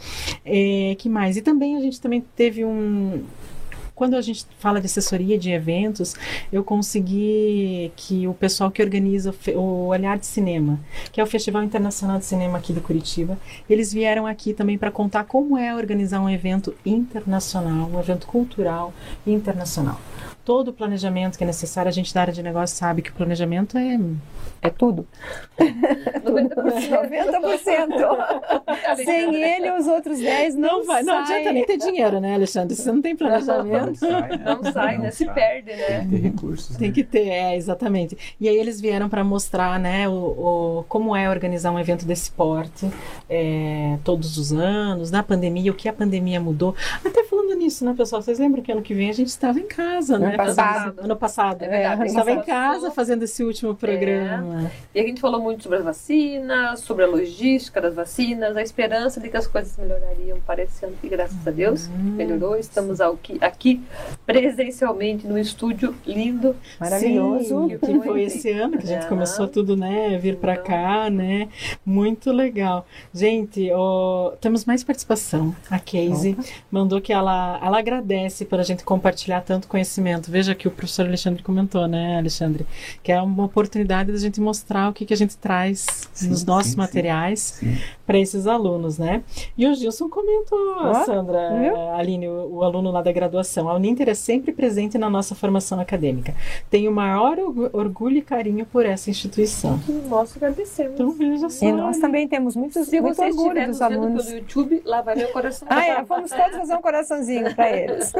É, 0.44 0.96
que 0.98 1.08
mais? 1.08 1.36
E 1.36 1.42
também 1.42 1.76
a 1.76 1.80
gente 1.80 2.00
também 2.00 2.24
teve 2.34 2.64
um 2.64 3.22
quando 4.00 4.16
a 4.16 4.22
gente 4.22 4.46
fala 4.58 4.80
de 4.80 4.86
assessoria 4.86 5.36
de 5.36 5.50
eventos, 5.50 6.14
eu 6.50 6.64
consegui 6.64 7.92
que 7.94 8.26
o 8.26 8.32
pessoal 8.32 8.70
que 8.70 8.82
organiza 8.82 9.34
o 9.54 9.88
Olhar 9.88 10.16
de 10.16 10.24
Cinema, 10.24 10.80
que 11.12 11.20
é 11.20 11.22
o 11.22 11.26
Festival 11.26 11.62
Internacional 11.62 12.18
de 12.18 12.24
Cinema 12.24 12.56
aqui 12.56 12.72
de 12.72 12.80
Curitiba, 12.80 13.38
eles 13.68 13.92
vieram 13.92 14.26
aqui 14.26 14.54
também 14.54 14.78
para 14.78 14.90
contar 14.90 15.24
como 15.24 15.58
é 15.58 15.76
organizar 15.76 16.18
um 16.18 16.30
evento 16.30 16.74
internacional, 16.82 17.90
um 17.92 18.00
evento 18.00 18.26
cultural 18.26 18.94
internacional 19.26 20.00
todo 20.50 20.66
o 20.70 20.72
planejamento 20.72 21.38
que 21.38 21.44
é 21.44 21.46
necessário, 21.46 21.88
a 21.88 21.92
gente 21.92 22.12
da 22.12 22.22
área 22.22 22.32
de 22.32 22.42
negócio 22.42 22.76
sabe 22.76 23.02
que 23.02 23.10
o 23.10 23.12
planejamento 23.14 23.78
é, 23.78 23.96
é 24.60 24.68
tudo. 24.68 25.06
90%. 25.60 26.54
90%. 27.30 28.96
Sem 28.96 29.32
ele, 29.36 29.70
os 29.78 29.86
outros 29.86 30.18
10 30.18 30.56
não, 30.56 30.78
não 30.78 30.86
vai. 30.86 31.04
Não 31.04 31.18
adianta 31.18 31.52
nem 31.52 31.64
ter 31.64 31.76
dinheiro, 31.76 32.18
né, 32.18 32.34
Alexandre? 32.34 32.74
Se 32.74 32.90
não 32.90 33.00
tem 33.00 33.14
planejamento. 33.14 33.86
Não 33.86 33.94
sai, 33.94 34.28
né? 34.28 34.44
Não 34.44 34.72
sai, 34.72 34.98
né? 34.98 35.10
Se 35.12 35.24
perde, 35.24 35.70
né? 35.70 35.86
Tem 35.86 36.08
que 36.08 36.10
ter 36.10 36.20
recursos. 36.20 36.76
Tem 36.76 36.88
né? 36.88 36.94
que 36.94 37.04
ter, 37.04 37.28
é, 37.28 37.56
exatamente. 37.56 38.18
E 38.40 38.48
aí 38.48 38.56
eles 38.56 38.80
vieram 38.80 39.08
para 39.08 39.22
mostrar, 39.22 39.78
né, 39.78 40.08
o, 40.08 40.12
o, 40.12 40.84
como 40.88 41.14
é 41.14 41.30
organizar 41.30 41.70
um 41.70 41.78
evento 41.78 42.04
desse 42.04 42.28
porte 42.32 42.90
é, 43.28 43.98
todos 44.02 44.36
os 44.36 44.52
anos, 44.52 45.12
na 45.12 45.22
pandemia, 45.22 45.70
o 45.70 45.76
que 45.76 45.88
a 45.88 45.92
pandemia 45.92 46.40
mudou. 46.40 46.74
Até 47.04 47.22
falando 47.22 47.54
nisso, 47.54 47.84
né, 47.84 47.94
pessoal? 47.96 48.20
Vocês 48.20 48.40
lembram 48.40 48.64
que 48.64 48.72
ano 48.72 48.82
que 48.82 48.94
vem 48.94 49.10
a 49.10 49.12
gente 49.12 49.28
estava 49.28 49.60
em 49.60 49.68
casa, 49.68 50.18
né? 50.18 50.39
Ano 50.42 50.56
passado. 50.56 51.00
Ano 51.00 51.16
passado. 51.16 51.62
É 51.62 51.68
verdade. 51.68 52.02
É, 52.02 52.06
estava 52.06 52.30
em 52.32 52.42
casa 52.42 52.90
fazendo 52.90 53.22
esse 53.22 53.42
último 53.42 53.74
programa. 53.74 54.70
É. 54.94 54.98
E 54.98 55.00
a 55.00 55.06
gente 55.06 55.20
falou 55.20 55.40
muito 55.40 55.62
sobre 55.62 55.78
as 55.78 55.84
vacinas, 55.84 56.80
sobre 56.80 57.04
a 57.04 57.06
logística 57.06 57.80
das 57.80 57.94
vacinas, 57.94 58.56
a 58.56 58.62
esperança 58.62 59.20
de 59.20 59.28
que 59.28 59.36
as 59.36 59.46
coisas 59.46 59.76
melhorariam 59.76 60.38
parecendo 60.46 60.94
que, 61.00 61.08
graças 61.08 61.46
a 61.46 61.50
Deus, 61.50 61.88
hum. 61.88 62.14
melhorou. 62.16 62.56
Estamos 62.56 63.00
aqui, 63.00 63.38
aqui 63.40 63.80
presencialmente 64.26 65.26
no 65.26 65.38
estúdio 65.38 65.94
lindo, 66.06 66.56
maravilhoso. 66.78 67.68
Sim, 67.68 67.78
que 67.78 68.00
foi 68.00 68.22
esse 68.22 68.50
ano 68.50 68.78
que 68.78 68.84
a 68.84 68.86
gente 68.86 69.06
é. 69.06 69.08
começou 69.08 69.46
tudo, 69.46 69.76
né, 69.76 70.18
vir 70.18 70.36
para 70.36 70.56
cá, 70.56 71.08
né? 71.08 71.48
Muito 71.84 72.32
legal. 72.32 72.86
Gente, 73.12 73.70
ó, 73.72 74.32
temos 74.40 74.64
mais 74.64 74.82
participação. 74.84 75.54
A 75.70 75.78
Casey 75.78 76.32
Opa. 76.32 76.42
mandou 76.70 77.00
que 77.00 77.12
ela, 77.12 77.58
ela 77.62 77.78
agradece 77.78 78.44
por 78.44 78.58
a 78.58 78.62
gente 78.62 78.84
compartilhar 78.84 79.40
tanto 79.40 79.68
conhecimento. 79.68 80.19
Veja 80.28 80.54
que 80.54 80.68
o 80.68 80.70
professor 80.70 81.06
Alexandre 81.06 81.42
comentou, 81.42 81.86
né, 81.86 82.18
Alexandre? 82.18 82.66
Que 83.02 83.12
é 83.12 83.20
uma 83.20 83.44
oportunidade 83.44 84.12
da 84.12 84.18
gente 84.18 84.40
mostrar 84.40 84.88
o 84.88 84.92
que, 84.92 85.06
que 85.06 85.14
a 85.14 85.16
gente 85.16 85.36
traz 85.36 86.08
sim, 86.12 86.28
nos 86.28 86.44
nossos 86.44 86.72
sim, 86.72 86.76
materiais 86.76 87.60
para 88.06 88.18
esses 88.18 88.46
alunos, 88.46 88.98
né? 88.98 89.22
E 89.56 89.66
o 89.66 89.74
Gilson 89.74 90.08
comentou, 90.08 90.58
oh, 90.80 91.04
Sandra, 91.04 91.56
viu? 91.60 91.76
Aline, 91.92 92.28
o, 92.28 92.56
o, 92.56 92.64
aluno 92.64 92.90
lá 92.90 93.02
da 93.02 93.12
graduação. 93.12 93.68
A 93.68 93.74
Uninter 93.76 94.08
é 94.08 94.14
sempre 94.14 94.52
presente 94.52 94.98
na 94.98 95.08
nossa 95.08 95.34
formação 95.34 95.78
acadêmica. 95.80 96.34
Tenho 96.68 96.90
o 96.90 96.94
maior 96.94 97.38
orgulho 97.72 98.18
e 98.18 98.22
carinho 98.22 98.66
por 98.66 98.84
essa 98.84 99.10
instituição. 99.10 99.80
Nós 100.08 100.36
agradecemos. 100.36 100.94
Então, 100.94 101.12
veja 101.12 101.48
só. 101.48 101.64
E 101.64 101.72
nós 101.72 101.98
também 101.98 102.26
temos 102.26 102.56
muitos, 102.56 102.88
Se 102.88 103.00
muito 103.00 103.22
orgulho 103.22 103.66
dos 103.66 103.80
alunos. 103.80 104.24
pelo 104.24 104.38
YouTube, 104.38 104.82
lá 104.84 105.02
vai 105.02 105.14
meu 105.14 105.28
coração. 105.28 105.68
Ah, 105.70 105.84
é, 105.84 106.02
vamos 106.02 106.30
todos 106.30 106.56
fazer 106.56 106.74
um 106.74 106.82
coraçãozinho 106.82 107.54
para 107.54 107.70
eles. 107.70 108.12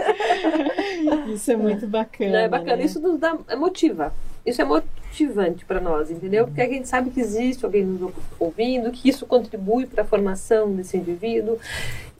Isso 1.35 1.51
é 1.51 1.57
muito 1.57 1.87
bacana. 1.90 2.42
É 2.42 2.48
bacana. 2.48 2.76
Né? 2.76 2.85
Isso 2.85 3.00
nos 3.00 3.18
dá, 3.18 3.37
é 3.48 3.57
motiva. 3.57 4.12
Isso 4.44 4.62
é 4.62 4.64
motivante 4.64 5.64
para 5.64 5.81
nós, 5.81 6.11
entendeu? 6.11 6.46
Porque 6.46 6.62
a 6.62 6.68
gente 6.68 6.88
sabe 6.88 7.11
que 7.11 7.20
existe 7.20 7.64
alguém 7.64 7.85
nos 7.85 8.12
ouvindo, 8.38 8.90
que 8.90 9.09
isso 9.09 9.26
contribui 9.26 9.87
para 9.87 10.03
a 10.03 10.07
formação 10.07 10.72
desse 10.72 10.96
indivíduo. 10.96 11.59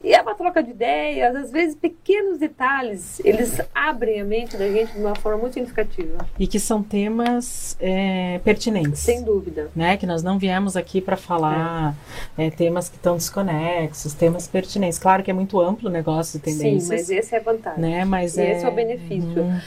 E 0.03 0.13
é 0.13 0.21
uma 0.21 0.33
troca 0.33 0.63
de 0.63 0.71
ideias, 0.71 1.35
às 1.35 1.51
vezes 1.51 1.75
pequenos 1.75 2.39
detalhes, 2.39 3.19
eles 3.23 3.61
abrem 3.73 4.19
a 4.19 4.25
mente 4.25 4.57
da 4.57 4.67
gente 4.67 4.93
de 4.93 4.99
uma 4.99 5.15
forma 5.15 5.39
muito 5.39 5.53
significativa. 5.53 6.25
E 6.39 6.47
que 6.47 6.59
são 6.59 6.81
temas 6.81 7.77
é, 7.79 8.39
pertinentes. 8.43 8.99
Sem 8.99 9.23
dúvida. 9.23 9.69
Né? 9.75 9.97
Que 9.97 10.05
nós 10.05 10.23
não 10.23 10.39
viemos 10.39 10.75
aqui 10.75 10.99
para 11.01 11.15
falar 11.15 11.95
é. 12.37 12.47
É, 12.47 12.49
temas 12.49 12.89
que 12.89 12.95
estão 12.95 13.15
desconexos, 13.15 14.13
temas 14.13 14.47
pertinentes. 14.47 14.97
Claro 14.97 15.23
que 15.23 15.29
é 15.29 15.33
muito 15.33 15.59
amplo 15.59 15.87
o 15.87 15.91
negócio 15.91 16.39
de 16.39 16.45
tendências. 16.45 16.83
Sim, 16.83 16.89
mas 16.89 17.09
esse 17.09 17.35
é 17.35 17.37
a 17.37 17.41
vantagem. 17.41 17.81
Né? 17.81 18.05
Mas 18.05 18.37
e 18.37 18.41
é... 18.41 18.51
esse 18.53 18.65
é 18.65 18.69
o 18.69 18.71
benefício. 18.71 19.43
Hum. 19.43 19.59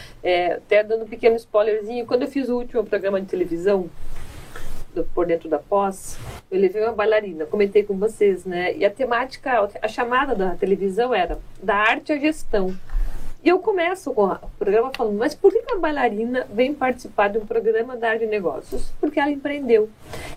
até 0.57 0.83
dando 0.83 1.05
um 1.05 1.09
pequeno 1.09 1.37
spoilerzinho, 1.37 2.07
quando 2.07 2.23
eu 2.23 2.29
fiz 2.29 2.49
o 2.49 2.57
último 2.57 2.85
programa 2.85 3.21
de 3.21 3.27
televisão, 3.27 3.89
por 5.03 5.27
dentro 5.27 5.49
da 5.49 5.59
pós, 5.59 6.19
eu 6.51 6.61
levei 6.61 6.83
uma 6.83 6.93
bailarina, 6.93 7.47
comentei 7.47 7.83
com 7.83 7.97
vocês, 7.99 8.45
né? 8.45 8.77
E 8.77 8.85
a 8.85 8.91
temática, 8.91 9.69
a 9.83 9.89
chamada 9.89 10.35
da 10.35 10.55
televisão 10.55 11.15
era 11.15 11.39
da 11.63 11.75
arte 11.75 12.13
à 12.13 12.19
gestão. 12.19 12.75
E 13.45 13.49
eu 13.51 13.59
começo 13.59 14.11
com 14.15 14.25
o 14.25 14.39
programa 14.59 14.91
falando, 14.97 15.19
mas 15.19 15.35
por 15.35 15.53
que 15.53 15.63
a 15.71 15.79
bailarina 15.79 16.47
vem 16.51 16.73
participar 16.73 17.29
de 17.29 17.37
um 17.37 17.45
programa 17.45 17.95
da 17.95 18.09
área 18.09 18.21
de 18.21 18.27
negócios? 18.27 18.91
Porque 18.99 19.21
ela 19.21 19.31
empreendeu. 19.31 19.91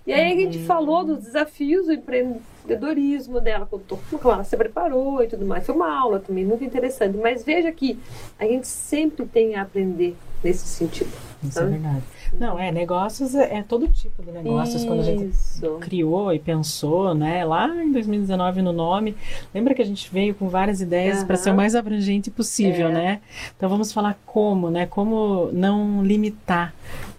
E 0.06 0.12
aí 0.12 0.34
a 0.34 0.36
gente 0.36 0.58
uhum. 0.58 0.66
falou 0.66 1.06
dos 1.06 1.24
desafios 1.24 1.86
do 1.86 1.94
empreendedorismo 1.94 3.40
dela, 3.40 3.66
como 3.66 4.34
ela 4.34 4.44
se 4.44 4.58
preparou 4.58 5.24
e 5.24 5.28
tudo 5.28 5.46
mais. 5.46 5.66
Foi 5.66 5.74
uma 5.74 5.90
aula 5.90 6.20
também 6.20 6.44
muito 6.44 6.66
interessante. 6.66 7.18
Mas 7.18 7.46
veja 7.46 7.72
que 7.72 7.98
a 8.38 8.46
gente 8.46 8.68
sempre 8.68 9.26
tem 9.26 9.56
a 9.56 9.62
aprender 9.62 10.14
nesse 10.44 10.68
sentido. 10.68 11.12
Isso 11.42 11.60
é 11.62 11.66
verdade. 11.66 12.04
Não, 12.34 12.60
é, 12.60 12.72
negócios 12.72 13.36
é, 13.36 13.58
é 13.58 13.64
todo 13.64 13.88
tipo 13.88 14.24
de 14.24 14.32
negócios. 14.32 14.82
Isso. 14.82 14.88
Quando 14.88 15.02
a 15.02 15.04
gente 15.04 15.80
criou 15.82 16.34
e 16.34 16.40
pensou, 16.40 17.14
né, 17.14 17.44
lá 17.46 17.68
em 17.68 17.92
2019 17.92 18.62
no 18.62 18.72
nome, 18.72 19.16
lembra 19.54 19.74
que 19.74 19.82
a 19.82 19.86
gente 19.86 20.12
veio 20.12 20.34
com 20.34 20.50
várias 20.50 20.82
ideias 20.82 21.20
uhum. 21.20 21.28
para 21.28 21.38
ser 21.38 21.52
o 21.52 21.56
mais 21.56 21.76
abrangente 21.76 22.30
possível, 22.30 22.88
é. 22.90 22.92
né? 22.92 23.22
Então 23.56 23.70
vamos 23.70 23.92
falar 23.92 24.20
como, 24.26 24.70
né? 24.70 24.86
Como 24.86 25.50
não 25.52 26.04
limitar 26.04 26.74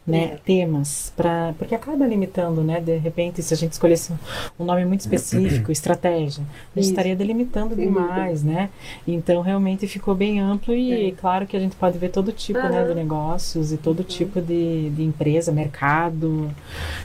né, 0.08 0.24
é. 0.24 0.36
temas, 0.38 1.12
para 1.14 1.54
porque 1.58 1.74
acaba 1.74 2.06
limitando, 2.06 2.62
né? 2.62 2.80
De 2.80 2.96
repente, 2.96 3.42
se 3.42 3.52
a 3.52 3.56
gente 3.56 3.72
escolhesse 3.72 4.12
um 4.58 4.64
nome 4.64 4.86
muito 4.86 5.00
específico, 5.00 5.70
estratégia, 5.70 6.42
a 6.42 6.80
gente 6.80 6.84
Isso. 6.84 6.90
estaria 6.90 7.14
delimitando 7.14 7.74
Sim. 7.74 7.82
demais, 7.82 8.42
né? 8.42 8.70
Então, 9.06 9.42
realmente 9.42 9.86
ficou 9.86 10.14
bem 10.14 10.40
amplo 10.40 10.74
e 10.74 11.08
é. 11.08 11.12
claro 11.12 11.46
que 11.46 11.54
a 11.54 11.60
gente 11.60 11.76
pode 11.76 11.98
ver 11.98 12.08
todo 12.08 12.32
tipo, 12.32 12.58
uhum. 12.58 12.70
né, 12.70 12.84
de 12.86 12.94
negócios 12.94 13.70
e 13.70 13.76
todo 13.76 13.98
uhum. 13.98 14.04
tipo 14.04 14.40
de, 14.40 14.88
de 14.98 15.04
empresa, 15.04 15.50
mercado, 15.50 16.50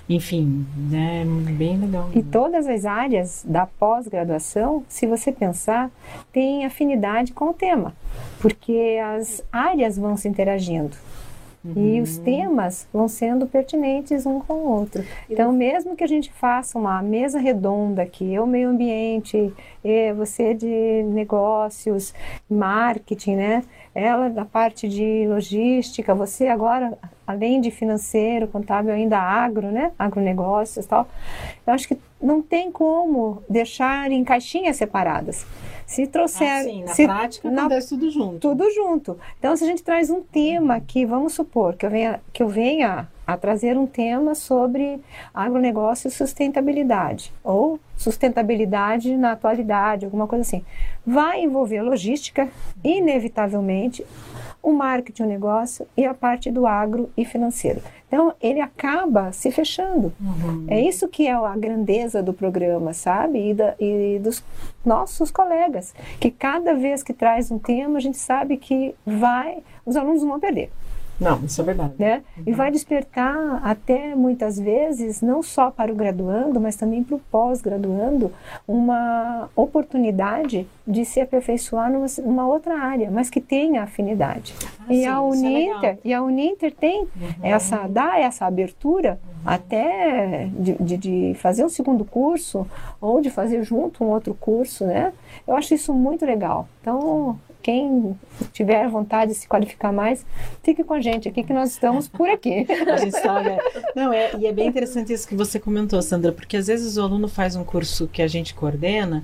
enfim, 0.09 0.65
né? 0.89 1.23
Bem 1.57 1.77
legal. 1.77 2.09
E 2.13 2.21
todas 2.21 2.67
as 2.67 2.85
áreas 2.85 3.45
da 3.47 3.65
pós-graduação, 3.65 4.83
se 4.89 5.07
você 5.07 5.31
pensar, 5.31 5.89
tem 6.31 6.65
afinidade 6.65 7.31
com 7.31 7.49
o 7.49 7.53
tema, 7.53 7.93
porque 8.41 8.99
as 9.01 9.41
áreas 9.51 9.97
vão 9.97 10.17
se 10.17 10.27
interagindo. 10.27 10.97
Uhum. 11.65 11.95
E 11.95 12.01
os 12.01 12.17
temas 12.17 12.85
vão 12.91 13.07
sendo 13.07 13.47
pertinentes 13.47 14.25
um 14.25 14.41
com 14.41 14.53
o 14.53 14.67
outro. 14.67 15.01
Então, 15.29 15.53
mesmo 15.53 15.95
que 15.95 16.03
a 16.03 16.07
gente 16.07 16.29
faça 16.33 16.77
uma 16.77 17.01
mesa 17.01 17.39
redonda 17.39 18.01
aqui, 18.01 18.33
eu 18.33 18.45
meio 18.45 18.67
ambiente, 18.67 19.53
você 20.17 20.53
de 20.53 21.03
negócios, 21.07 22.13
marketing, 22.49 23.35
né? 23.37 23.63
Ela 23.95 24.29
da 24.29 24.43
parte 24.43 24.89
de 24.89 25.27
logística, 25.27 26.15
você 26.15 26.47
agora, 26.47 26.97
além 27.27 27.61
de 27.61 27.69
financeiro, 27.69 28.47
contábil, 28.47 28.91
ainda 28.91 29.19
agro, 29.19 29.71
né? 29.71 29.91
Agronegócios 29.99 30.85
e 30.85 30.89
tal. 30.89 31.07
Eu 31.65 31.73
acho 31.73 31.87
que 31.87 31.97
não 32.19 32.41
tem 32.41 32.71
como 32.71 33.43
deixar 33.47 34.11
em 34.11 34.23
caixinhas 34.23 34.77
separadas. 34.77 35.45
Se 35.85 36.07
trouxer. 36.07 36.47
Ah, 36.47 36.63
sim, 36.63 36.83
na 36.83 36.93
se, 36.93 37.05
prática 37.05 37.51
na, 37.51 37.61
acontece 37.61 37.89
tudo 37.89 38.09
junto. 38.09 38.39
Tudo 38.39 38.71
junto. 38.71 39.19
Então, 39.37 39.55
se 39.55 39.63
a 39.63 39.67
gente 39.67 39.83
traz 39.83 40.09
um 40.09 40.21
tema 40.21 40.79
que, 40.79 41.05
vamos 41.05 41.33
supor, 41.33 41.75
que 41.75 41.85
eu 41.85 41.89
venha, 41.89 42.19
que 42.31 42.41
eu 42.41 42.47
venha 42.47 43.07
a 43.25 43.37
trazer 43.37 43.77
um 43.77 43.85
tema 43.85 44.35
sobre 44.35 44.99
agronegócio 45.33 46.07
e 46.07 46.11
sustentabilidade, 46.11 47.33
ou 47.43 47.79
sustentabilidade 47.95 49.15
na 49.15 49.31
atualidade, 49.31 50.05
alguma 50.05 50.27
coisa 50.27 50.41
assim. 50.41 50.63
Vai 51.05 51.41
envolver 51.41 51.81
logística, 51.81 52.49
inevitavelmente, 52.83 54.05
o 54.61 54.71
marketing, 54.71 55.23
o 55.23 55.27
negócio 55.27 55.85
e 55.95 56.05
a 56.05 56.13
parte 56.13 56.49
do 56.49 56.65
agro 56.65 57.09
e 57.17 57.25
financeiro. 57.25 57.81
Então, 58.07 58.33
ele 58.39 58.61
acaba 58.61 59.31
se 59.31 59.51
fechando. 59.51 60.13
Uhum. 60.21 60.65
É 60.69 60.79
isso 60.79 61.07
que 61.07 61.27
é 61.27 61.33
a 61.33 61.57
grandeza 61.57 62.21
do 62.21 62.31
programa, 62.31 62.93
sabe? 62.93 63.49
E, 63.49 63.53
da, 63.53 63.73
e, 63.79 64.19
dos 64.19 64.43
nossos 64.85 65.31
colegas, 65.31 65.95
que 66.19 66.29
cada 66.29 66.75
vez 66.75 67.01
que 67.01 67.11
traz 67.11 67.49
um 67.49 67.57
tema, 67.57 67.97
a 67.97 68.01
gente 68.01 68.17
sabe 68.17 68.55
que 68.55 68.93
vai, 69.05 69.63
os 69.85 69.97
alunos 69.97 70.21
vão 70.21 70.39
perder. 70.39 70.71
Não, 71.19 71.43
isso 71.43 71.61
é 71.61 71.63
verdade. 71.63 71.93
Né? 71.97 72.23
Uhum. 72.37 72.43
E 72.47 72.51
vai 72.51 72.71
despertar 72.71 73.61
até 73.63 74.15
muitas 74.15 74.59
vezes, 74.59 75.21
não 75.21 75.43
só 75.43 75.69
para 75.69 75.91
o 75.91 75.95
graduando, 75.95 76.59
mas 76.59 76.75
também 76.75 77.03
para 77.03 77.15
o 77.15 77.19
pós-graduando, 77.19 78.31
uma 78.67 79.49
oportunidade 79.55 80.67
de 80.85 81.05
se 81.05 81.21
aperfeiçoar 81.21 81.91
numa, 81.91 82.07
numa, 82.23 82.47
outra 82.47 82.77
área, 82.77 83.09
mas 83.11 83.29
que 83.29 83.39
tenha 83.39 83.83
afinidade. 83.83 84.53
Ah, 84.79 84.93
e, 84.93 84.97
sim, 84.97 85.07
a 85.07 85.11
é 85.11 85.19
Uninter, 85.19 85.89
é 85.89 85.97
e 86.03 86.13
a 86.13 86.21
Uninter 86.21 86.73
tem 86.73 87.01
uhum. 87.01 87.07
essa, 87.41 87.87
dá 87.87 88.19
essa 88.19 88.45
abertura 88.45 89.19
uhum. 89.23 89.41
até 89.45 90.49
de, 90.51 90.73
de, 90.73 90.97
de, 90.97 91.33
fazer 91.35 91.63
um 91.63 91.69
segundo 91.69 92.03
curso 92.03 92.67
ou 92.99 93.21
de 93.21 93.29
fazer 93.29 93.63
junto 93.63 94.03
um 94.03 94.07
outro 94.07 94.33
curso, 94.33 94.85
né? 94.85 95.13
Eu 95.47 95.55
acho 95.55 95.73
isso 95.73 95.93
muito 95.93 96.25
legal. 96.25 96.67
Então, 96.81 97.39
quem 97.63 98.15
tiver 98.51 98.87
vontade 98.89 99.31
de 99.31 99.37
se 99.37 99.47
qualificar 99.47 99.93
mais, 99.93 100.25
fique 100.61 100.83
com 100.83 100.93
a 100.93 100.99
gente 101.01 101.29
aqui 101.29 101.43
que 101.43 101.53
nós 101.53 101.71
estamos 101.71 102.09
por 102.09 102.29
aqui. 102.29 102.67
a 102.87 102.97
gente 102.97 103.15
está, 103.15 103.41
né? 103.41 103.57
Não, 103.95 104.11
é, 104.11 104.35
e 104.37 104.45
é 104.45 104.51
bem 104.51 104.67
interessante 104.67 105.13
isso 105.13 105.27
que 105.27 105.35
você 105.35 105.59
comentou, 105.59 106.01
Sandra, 106.01 106.33
porque 106.33 106.57
às 106.57 106.67
vezes 106.67 106.97
o 106.97 107.01
aluno 107.01 107.29
faz 107.29 107.55
um 107.55 107.63
curso 107.63 108.07
que 108.07 108.21
a 108.21 108.27
gente 108.27 108.53
coordena, 108.53 109.23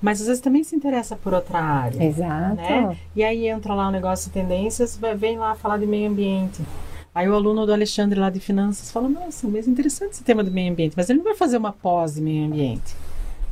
mas 0.00 0.20
às 0.20 0.28
vezes 0.28 0.40
também 0.40 0.62
se 0.62 0.76
interessa 0.76 1.16
por 1.16 1.34
outra 1.34 1.58
área. 1.58 2.02
Exato. 2.02 2.54
Né? 2.54 2.96
E 3.16 3.24
aí 3.24 3.48
entra 3.48 3.74
lá 3.74 3.88
o 3.88 3.90
negócio 3.90 4.28
de 4.28 4.34
tendências, 4.34 4.98
vem 5.16 5.36
lá 5.36 5.56
falar 5.56 5.78
de 5.78 5.86
meio 5.86 6.08
ambiente. 6.08 6.62
Aí 7.12 7.28
o 7.28 7.34
aluno 7.34 7.66
do 7.66 7.72
Alexandre 7.72 8.20
lá 8.20 8.30
de 8.30 8.38
finanças 8.38 8.92
fala, 8.92 9.08
nossa, 9.08 9.48
mas 9.48 9.66
interessante 9.66 10.12
esse 10.12 10.22
tema 10.22 10.44
do 10.44 10.50
meio 10.50 10.70
ambiente, 10.70 10.94
mas 10.96 11.10
ele 11.10 11.18
não 11.18 11.24
vai 11.24 11.34
fazer 11.34 11.56
uma 11.56 11.72
pós 11.72 12.14
de 12.14 12.20
meio 12.20 12.46
ambiente 12.46 12.94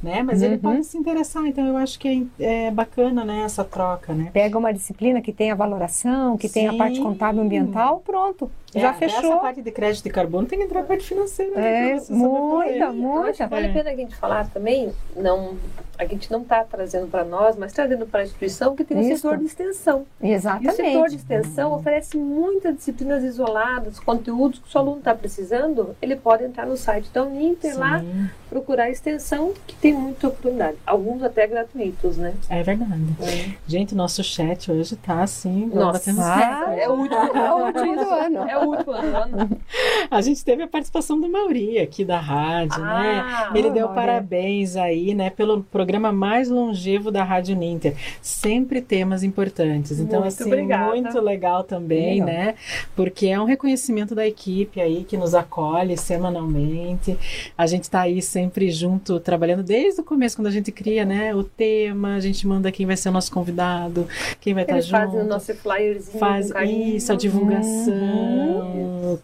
né? 0.03 0.23
Mas 0.23 0.41
uhum. 0.41 0.47
ele 0.47 0.59
pode 0.59 0.85
se 0.85 0.97
interessar, 0.97 1.45
então 1.47 1.67
eu 1.67 1.77
acho 1.77 1.99
que 1.99 2.29
é, 2.39 2.67
é, 2.67 2.71
bacana, 2.71 3.25
né, 3.25 3.43
essa 3.43 3.65
troca, 3.65 4.13
né? 4.13 4.31
Pega 4.33 4.57
uma 4.57 4.73
disciplina 4.73 5.21
que 5.21 5.33
tem 5.33 5.51
a 5.51 5.55
valoração, 5.55 6.37
que 6.37 6.49
Sim. 6.49 6.55
tem 6.55 6.69
a 6.69 6.75
parte 6.75 7.01
contábil 7.01 7.43
ambiental, 7.43 8.03
pronto, 8.05 8.51
é, 8.75 8.81
já 8.81 8.93
fechou. 8.95 9.19
Essa 9.19 9.37
parte 9.37 9.63
de 9.63 9.71
crédito 9.71 10.05
de 10.05 10.11
carbono 10.11 10.47
tem 10.47 10.59
que 10.59 10.65
entrar 10.65 10.81
a 10.81 10.85
parte 10.85 11.07
financeira. 11.07 11.55
Né, 11.55 11.91
é, 11.93 12.13
muita, 12.13 12.93
muita. 12.93 13.47
Vale 13.47 13.67
a 13.67 13.73
pena 13.73 13.91
a 13.91 13.97
gente 13.97 14.15
falar 14.17 14.49
também, 14.51 14.93
não, 15.17 15.57
a 15.99 16.05
gente 16.05 16.31
não 16.31 16.43
está 16.43 16.63
trazendo 16.65 17.09
para 17.09 17.25
nós, 17.25 17.57
mas 17.57 17.73
trazendo 17.73 18.07
para 18.07 18.21
a 18.21 18.25
instituição 18.25 18.77
que 18.77 18.85
tem 18.85 18.99
o 18.99 19.17
setor 19.17 19.37
de 19.37 19.45
extensão. 19.45 20.07
Exatamente. 20.23 20.67
E 20.67 20.71
o 20.71 20.77
setor 20.77 21.09
de 21.09 21.17
extensão 21.17 21.73
oferece 21.73 22.17
muitas 22.17 22.77
disciplinas 22.77 23.25
isoladas, 23.25 23.99
conteúdos 23.99 24.61
que 24.61 24.77
o 24.77 24.79
aluno 24.79 24.99
está 24.99 25.15
precisando, 25.15 25.97
ele 26.01 26.15
pode 26.15 26.45
entrar 26.45 26.67
no 26.67 26.77
site 26.77 27.11
da 27.13 27.25
Uninter 27.25 27.73
Sim. 27.73 27.81
lá, 27.81 28.05
procurar 28.49 28.85
a 28.85 28.91
extensão, 28.91 29.53
que 29.67 29.75
tem 29.77 29.93
muita 29.93 30.29
oportunidade. 30.29 30.77
Alguns 30.87 31.23
até 31.23 31.47
gratuitos, 31.47 32.17
né? 32.17 32.35
É 32.49 32.63
verdade. 32.63 33.03
É. 33.21 33.55
Gente, 33.67 33.95
nosso 33.95 34.23
chat 34.23 34.71
hoje 34.71 34.95
está 34.95 35.23
assim. 35.23 35.67
Nossa, 35.67 36.13
ah, 36.19 36.75
é 36.77 36.89
o 36.89 36.93
último, 36.93 37.19
é 37.19 37.53
o 37.53 37.67
último 37.67 37.97
do 38.05 38.09
ano. 38.09 38.49
É 38.49 38.58
o 38.61 38.71
último 38.71 38.93
ano. 38.93 39.61
A 40.11 40.21
gente 40.21 40.45
teve 40.45 40.63
a 40.63 40.69
participação 40.69 41.21
do 41.21 41.29
Mauri 41.29 41.79
aqui 41.79 42.05
da 42.05 42.19
rádio, 42.19 42.81
né? 42.81 43.25
ah, 43.25 43.51
né? 43.53 43.59
Ele 43.59 43.71
deu 43.71 43.89
parabéns 43.91 44.77
aí, 44.77 45.15
né, 45.15 45.31
pelo 45.31 45.63
programa 45.65 46.11
mais 46.13 46.49
longevo 46.49 47.11
da 47.11 47.23
Rádio 47.23 47.57
Ninter. 47.57 47.95
Sempre 48.23 48.81
temas 48.81 49.23
importantes. 49.23 49.99
Então, 49.99 50.21
muito 50.21 50.33
assim, 50.33 50.45
obrigada. 50.45 50.87
muito 50.91 51.21
legal 51.21 51.65
também, 51.65 52.21
legal. 52.21 52.27
né? 52.27 52.55
Porque 52.97 53.27
é 53.27 53.41
um 53.41 53.45
reconhecimento 53.45 54.15
da 54.15 54.27
equipe 54.27 54.81
aí 54.81 55.05
que 55.05 55.17
nos 55.17 55.35
acolhe 55.35 55.97
semanalmente. 55.97 57.17
A 57.57 57.67
gente 57.67 57.85
está 57.85 58.03
aí 58.03 58.23
sempre 58.23 58.71
junto, 58.71 59.21
trabalhando 59.21 59.63
desde 59.63 60.01
o 60.01 60.05
começo, 60.05 60.37
quando 60.37 60.47
a 60.47 60.53
gente 60.53 60.73
cria, 60.73 61.05
né, 61.05 61.35
o 61.35 61.43
tema, 61.45 62.15
a 62.15 62.21
gente 62.21 62.47
manda 62.47 62.71
quem 62.73 62.87
vai 62.87 62.97
ser 62.97 63.09
o 63.09 63.13
nosso 63.13 63.31
convidado, 63.31 64.07
quem 64.41 64.55
vai 64.55 64.65
Eles 64.69 64.87
estar 64.87 65.01
junto. 65.01 65.11
fazem 65.11 65.27
o 65.27 65.29
nosso 65.29 65.55
flyerzinho 65.55 66.19
Faz 66.19 66.51
isso, 66.67 67.13
a 67.13 67.17
divulgação, 67.17 67.93
uhum. 67.95 68.48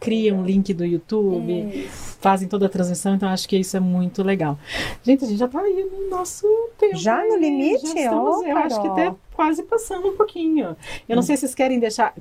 Cria 0.01 0.35
um 0.35 0.45
link 0.45 0.73
do 0.73 0.85
YouTube. 0.85 1.53
Isso. 1.53 2.17
Fazem 2.21 2.49
toda 2.49 2.67
a 2.67 2.69
transmissão, 2.69 3.15
então 3.15 3.29
acho 3.29 3.49
que 3.49 3.57
isso 3.57 3.77
é 3.77 3.81
muito 3.81 4.23
legal. 4.23 4.59
Gente, 5.03 5.25
a 5.25 5.29
gente 5.29 5.39
já 5.39 5.47
está 5.47 5.61
aí 5.61 5.89
no 5.93 6.09
nosso 6.09 6.47
tempo. 6.79 6.97
Já 6.97 7.23
no 7.25 7.37
limite? 7.37 7.87
Já 7.87 7.95
estamos, 7.95 8.37
oh, 8.39 8.45
eu 8.45 8.57
acho 8.57 8.81
que 8.81 8.89
até 8.89 9.15
quase 9.35 9.63
passando 9.63 10.09
um 10.09 10.17
pouquinho. 10.17 10.77
Eu 11.09 11.17
não 11.17 11.21
hum. 11.21 11.23
sei 11.23 11.37
se 11.37 11.41
vocês 11.41 11.55
querem 11.55 11.79
deixar. 11.79 12.15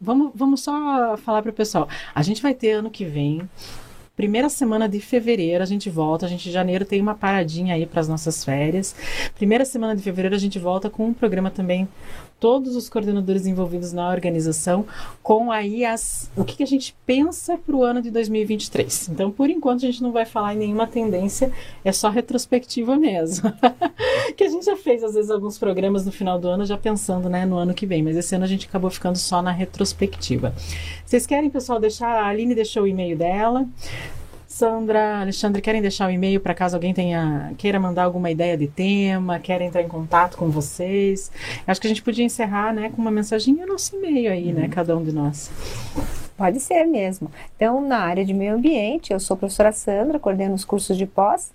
Vamos, 0.00 0.30
vamos 0.34 0.62
só 0.62 1.16
falar 1.18 1.42
para 1.42 1.50
o 1.50 1.54
pessoal. 1.54 1.88
A 2.14 2.22
gente 2.22 2.40
vai 2.40 2.54
ter 2.54 2.72
ano 2.72 2.90
que 2.90 3.04
vem 3.04 3.48
Primeira 4.18 4.48
semana 4.48 4.88
de 4.88 4.98
fevereiro 4.98 5.62
a 5.62 5.66
gente 5.66 5.88
volta. 5.88 6.26
A 6.26 6.28
gente 6.28 6.48
em 6.48 6.52
janeiro 6.52 6.84
tem 6.84 7.00
uma 7.00 7.14
paradinha 7.14 7.76
aí 7.76 7.86
para 7.86 8.00
as 8.00 8.08
nossas 8.08 8.44
férias. 8.44 8.92
Primeira 9.36 9.64
semana 9.64 9.94
de 9.94 10.02
fevereiro 10.02 10.34
a 10.34 10.38
gente 10.38 10.58
volta 10.58 10.90
com 10.90 11.06
um 11.06 11.14
programa 11.14 11.52
também 11.52 11.86
todos 12.40 12.76
os 12.76 12.88
coordenadores 12.88 13.46
envolvidos 13.46 13.92
na 13.92 14.08
organização 14.10 14.86
com 15.22 15.50
aí 15.50 15.84
as, 15.84 16.30
o 16.36 16.44
que, 16.44 16.56
que 16.56 16.62
a 16.62 16.66
gente 16.66 16.94
pensa 17.04 17.58
para 17.58 17.74
o 17.74 17.82
ano 17.82 18.00
de 18.00 18.10
2023. 18.10 19.10
Então, 19.10 19.30
por 19.30 19.50
enquanto, 19.50 19.78
a 19.78 19.86
gente 19.86 20.02
não 20.02 20.12
vai 20.12 20.24
falar 20.24 20.54
em 20.54 20.58
nenhuma 20.58 20.86
tendência, 20.86 21.52
é 21.84 21.92
só 21.92 22.08
retrospectiva 22.08 22.96
mesmo. 22.96 23.52
que 24.36 24.44
a 24.44 24.48
gente 24.48 24.64
já 24.64 24.76
fez, 24.76 25.02
às 25.02 25.14
vezes, 25.14 25.30
alguns 25.30 25.58
programas 25.58 26.06
no 26.06 26.12
final 26.12 26.38
do 26.38 26.48
ano, 26.48 26.64
já 26.64 26.78
pensando 26.78 27.28
né, 27.28 27.44
no 27.44 27.56
ano 27.56 27.74
que 27.74 27.86
vem, 27.86 28.02
mas 28.02 28.16
esse 28.16 28.34
ano 28.34 28.44
a 28.44 28.48
gente 28.48 28.66
acabou 28.66 28.90
ficando 28.90 29.18
só 29.18 29.42
na 29.42 29.50
retrospectiva. 29.50 30.54
Vocês 31.04 31.26
querem, 31.26 31.50
pessoal, 31.50 31.80
deixar? 31.80 32.08
A 32.08 32.26
Aline 32.28 32.54
deixou 32.54 32.84
o 32.84 32.86
e-mail 32.86 33.16
dela. 33.16 33.66
Sandra, 34.58 35.20
Alexandre, 35.20 35.62
querem 35.62 35.80
deixar 35.80 36.06
o 36.06 36.08
um 36.08 36.10
e-mail 36.10 36.40
para 36.40 36.52
caso 36.52 36.74
alguém 36.74 36.92
tenha 36.92 37.52
queira 37.56 37.78
mandar 37.78 38.02
alguma 38.02 38.28
ideia 38.28 38.56
de 38.56 38.66
tema, 38.66 39.38
quer 39.38 39.60
entrar 39.60 39.82
em 39.82 39.86
contato 39.86 40.36
com 40.36 40.50
vocês? 40.50 41.30
Acho 41.64 41.80
que 41.80 41.86
a 41.86 41.90
gente 41.90 42.02
podia 42.02 42.24
encerrar, 42.24 42.74
né, 42.74 42.90
com 42.90 43.00
uma 43.00 43.10
mensagem 43.12 43.54
no 43.54 43.64
nosso 43.64 43.94
e-mail 43.94 44.32
aí, 44.32 44.46
né, 44.46 44.52
uhum. 44.52 44.60
né, 44.62 44.68
cada 44.68 44.96
um 44.96 45.04
de 45.04 45.12
nós. 45.12 45.48
Pode 46.36 46.58
ser 46.58 46.84
mesmo. 46.86 47.30
Então, 47.54 47.80
na 47.80 47.98
área 47.98 48.24
de 48.24 48.34
meio 48.34 48.56
ambiente, 48.56 49.12
eu 49.12 49.20
sou 49.20 49.36
a 49.36 49.38
professora 49.38 49.70
Sandra, 49.70 50.18
coordeno 50.18 50.56
os 50.56 50.64
cursos 50.64 50.96
de 50.96 51.06
pós. 51.06 51.52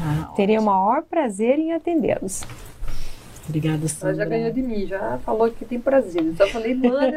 Ah, 0.00 0.30
Teria 0.34 0.60
o 0.60 0.64
maior 0.64 1.02
prazer 1.02 1.56
em 1.58 1.72
atendê-los. 1.72 2.44
Obrigada, 3.48 3.88
Sandra. 3.88 4.08
Ela 4.08 4.16
já 4.16 4.24
ganhou 4.26 4.52
de 4.52 4.62
mim, 4.62 4.86
já 4.86 5.18
falou 5.24 5.50
que 5.50 5.64
tem 5.64 5.80
prazer. 5.80 6.24
Eu 6.24 6.36
só 6.36 6.46
falei, 6.48 6.74
manda 6.74 7.16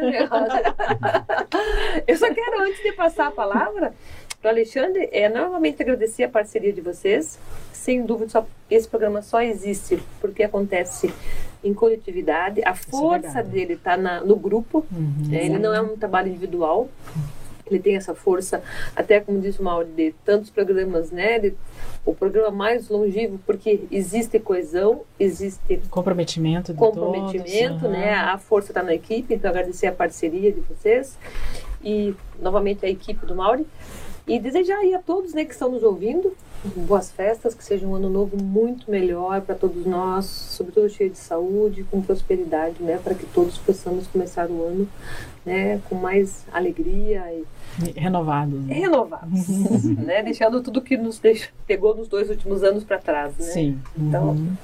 eu 2.06 2.16
só 2.16 2.32
quero, 2.32 2.62
antes 2.62 2.82
de 2.82 2.92
passar 2.92 3.26
a 3.26 3.30
palavra 3.30 3.92
para 4.40 4.48
o 4.48 4.50
Alexandre, 4.50 5.08
é 5.12 5.28
novamente 5.28 5.82
agradecer 5.82 6.24
a 6.24 6.28
parceria 6.28 6.72
de 6.72 6.80
vocês. 6.80 7.38
Sem 7.72 8.04
dúvida, 8.04 8.30
só, 8.30 8.46
esse 8.70 8.88
programa 8.88 9.22
só 9.22 9.42
existe 9.42 10.02
porque 10.20 10.42
acontece 10.42 11.12
em 11.62 11.74
coletividade. 11.74 12.62
A 12.64 12.70
é 12.70 12.74
força 12.74 13.40
é 13.40 13.42
dele 13.42 13.74
está 13.74 13.96
no 13.96 14.36
grupo. 14.36 14.86
Uhum, 14.90 15.28
é, 15.32 15.44
ele 15.44 15.58
não 15.58 15.74
é 15.74 15.80
um 15.80 15.96
trabalho 15.96 16.28
individual. 16.28 16.88
Ele 17.66 17.78
tem 17.78 17.96
essa 17.96 18.14
força, 18.14 18.62
até 18.94 19.20
como 19.20 19.40
disse 19.40 19.60
o 19.60 19.64
Mauro, 19.64 19.86
de 19.86 20.14
tantos 20.24 20.50
programas, 20.50 21.10
né? 21.10 21.38
De, 21.38 21.54
o 22.04 22.14
programa 22.14 22.50
mais 22.50 22.88
longevo, 22.88 23.38
porque 23.46 23.84
existe 23.90 24.38
coesão, 24.38 25.02
existe 25.18 25.80
comprometimento, 25.90 26.74
comprometimento, 26.74 27.80
todos, 27.80 27.90
né? 27.90 28.14
A 28.14 28.36
força 28.38 28.72
está 28.72 28.82
na 28.82 28.94
equipe, 28.94 29.34
então 29.34 29.50
agradecer 29.50 29.86
a 29.86 29.92
parceria 29.92 30.52
de 30.52 30.60
vocês 30.60 31.16
e 31.82 32.14
novamente 32.40 32.84
a 32.84 32.88
equipe 32.88 33.24
do 33.26 33.34
Mauri 33.34 33.66
e 34.26 34.38
desejar 34.38 34.78
aí 34.78 34.94
a 34.94 35.00
todos, 35.00 35.34
né, 35.34 35.44
que 35.44 35.52
estão 35.52 35.70
nos 35.70 35.82
ouvindo, 35.82 36.32
boas 36.76 37.10
festas, 37.10 37.54
que 37.54 37.64
seja 37.64 37.86
um 37.86 37.94
ano 37.94 38.08
novo 38.08 38.36
muito 38.40 38.90
melhor 38.90 39.40
para 39.40 39.54
todos 39.54 39.84
nós, 39.84 40.26
sobretudo 40.26 40.88
cheio 40.88 41.10
de 41.10 41.18
saúde, 41.18 41.84
com 41.84 42.00
prosperidade, 42.00 42.82
né, 42.82 43.00
para 43.02 43.14
que 43.14 43.26
todos 43.26 43.58
possamos 43.58 44.06
começar 44.06 44.48
o 44.48 44.64
ano, 44.64 44.88
né, 45.44 45.80
com 45.88 45.96
mais 45.96 46.44
alegria 46.52 47.24
e 47.32 47.44
renovados. 47.98 48.60
Né? 48.64 48.74
Renovados, 48.74 49.48
né, 49.98 50.22
deixando 50.22 50.62
tudo 50.62 50.80
que 50.80 50.96
nos 50.96 51.18
deixou, 51.18 51.50
pegou 51.66 51.96
nos 51.96 52.06
dois 52.06 52.30
últimos 52.30 52.62
anos 52.62 52.84
para 52.84 52.98
trás, 52.98 53.36
né? 53.38 53.46
Sim. 53.46 53.78
Então, 53.98 54.30
uhum. 54.30 54.56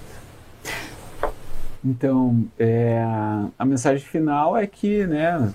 Então, 1.84 2.44
é, 2.58 3.00
a 3.58 3.64
mensagem 3.64 4.04
final 4.04 4.56
é 4.56 4.66
que, 4.66 5.06
né, 5.06 5.52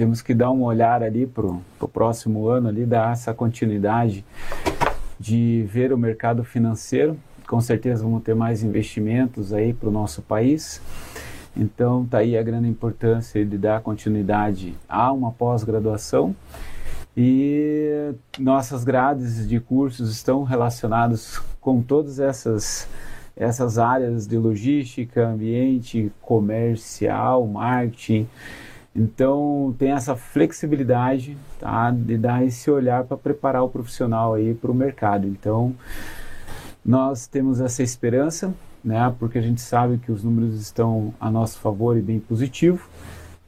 temos 0.00 0.22
que 0.22 0.32
dar 0.32 0.50
um 0.50 0.62
olhar 0.62 1.02
ali 1.02 1.26
para 1.26 1.44
o 1.44 1.88
próximo 1.92 2.48
ano 2.48 2.70
ali, 2.70 2.86
dar 2.86 3.12
essa 3.12 3.34
continuidade 3.34 4.24
de 5.18 5.62
ver 5.68 5.92
o 5.92 5.98
mercado 5.98 6.42
financeiro. 6.42 7.18
Com 7.46 7.60
certeza 7.60 8.02
vamos 8.02 8.22
ter 8.22 8.34
mais 8.34 8.62
investimentos 8.62 9.52
aí 9.52 9.74
para 9.74 9.90
o 9.90 9.92
nosso 9.92 10.22
país. 10.22 10.80
Então 11.54 12.06
tá 12.06 12.16
aí 12.16 12.34
a 12.34 12.42
grande 12.42 12.66
importância 12.66 13.44
de 13.44 13.58
dar 13.58 13.82
continuidade 13.82 14.74
a 14.88 15.12
uma 15.12 15.32
pós-graduação 15.32 16.34
e 17.14 18.14
nossas 18.38 18.84
grades 18.84 19.46
de 19.46 19.60
cursos 19.60 20.10
estão 20.10 20.44
relacionados 20.44 21.38
com 21.60 21.82
todas 21.82 22.18
essas 22.18 22.88
essas 23.36 23.78
áreas 23.78 24.26
de 24.26 24.38
logística, 24.38 25.26
ambiente, 25.26 26.10
comercial, 26.22 27.46
marketing. 27.46 28.26
Então 28.94 29.74
tem 29.78 29.92
essa 29.92 30.16
flexibilidade 30.16 31.36
tá, 31.58 31.90
de 31.90 32.18
dar 32.18 32.44
esse 32.44 32.70
olhar 32.70 33.04
para 33.04 33.16
preparar 33.16 33.62
o 33.62 33.68
profissional 33.68 34.34
aí 34.34 34.54
para 34.54 34.70
o 34.70 34.74
mercado. 34.74 35.26
Então 35.26 35.74
nós 36.84 37.26
temos 37.26 37.60
essa 37.60 37.82
esperança, 37.82 38.52
né, 38.82 39.14
porque 39.18 39.38
a 39.38 39.42
gente 39.42 39.60
sabe 39.60 39.98
que 39.98 40.10
os 40.10 40.24
números 40.24 40.60
estão 40.60 41.14
a 41.20 41.30
nosso 41.30 41.58
favor 41.58 41.96
e 41.96 42.02
bem 42.02 42.18
positivo. 42.18 42.88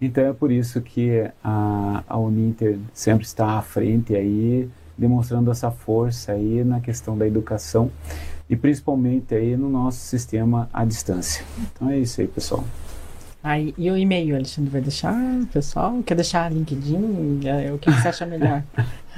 Então 0.00 0.24
é 0.24 0.32
por 0.32 0.50
isso 0.50 0.80
que 0.80 1.30
a, 1.42 2.04
a 2.08 2.18
Uninter 2.18 2.78
sempre 2.92 3.24
está 3.24 3.58
à 3.58 3.62
frente 3.62 4.14
aí, 4.14 4.68
demonstrando 4.98 5.50
essa 5.50 5.70
força 5.70 6.32
aí 6.32 6.62
na 6.64 6.80
questão 6.80 7.16
da 7.16 7.26
educação 7.26 7.90
e 8.50 8.56
principalmente 8.56 9.34
aí 9.34 9.56
no 9.56 9.68
nosso 9.68 9.98
sistema 10.00 10.68
à 10.72 10.84
distância. 10.84 11.44
Então 11.58 11.88
é 11.88 11.98
isso 11.98 12.20
aí, 12.20 12.26
pessoal. 12.26 12.64
Aí, 13.42 13.74
e 13.76 13.90
o 13.90 13.96
e-mail, 13.96 14.36
Alexandre 14.36 14.70
vai 14.70 14.80
deixar, 14.80 15.16
pessoal? 15.52 16.00
Quer 16.06 16.14
deixar 16.14 16.52
LinkedIn? 16.52 17.40
É, 17.44 17.72
o 17.72 17.78
que 17.78 17.90
você 17.90 18.08
acha 18.08 18.24
melhor? 18.24 18.62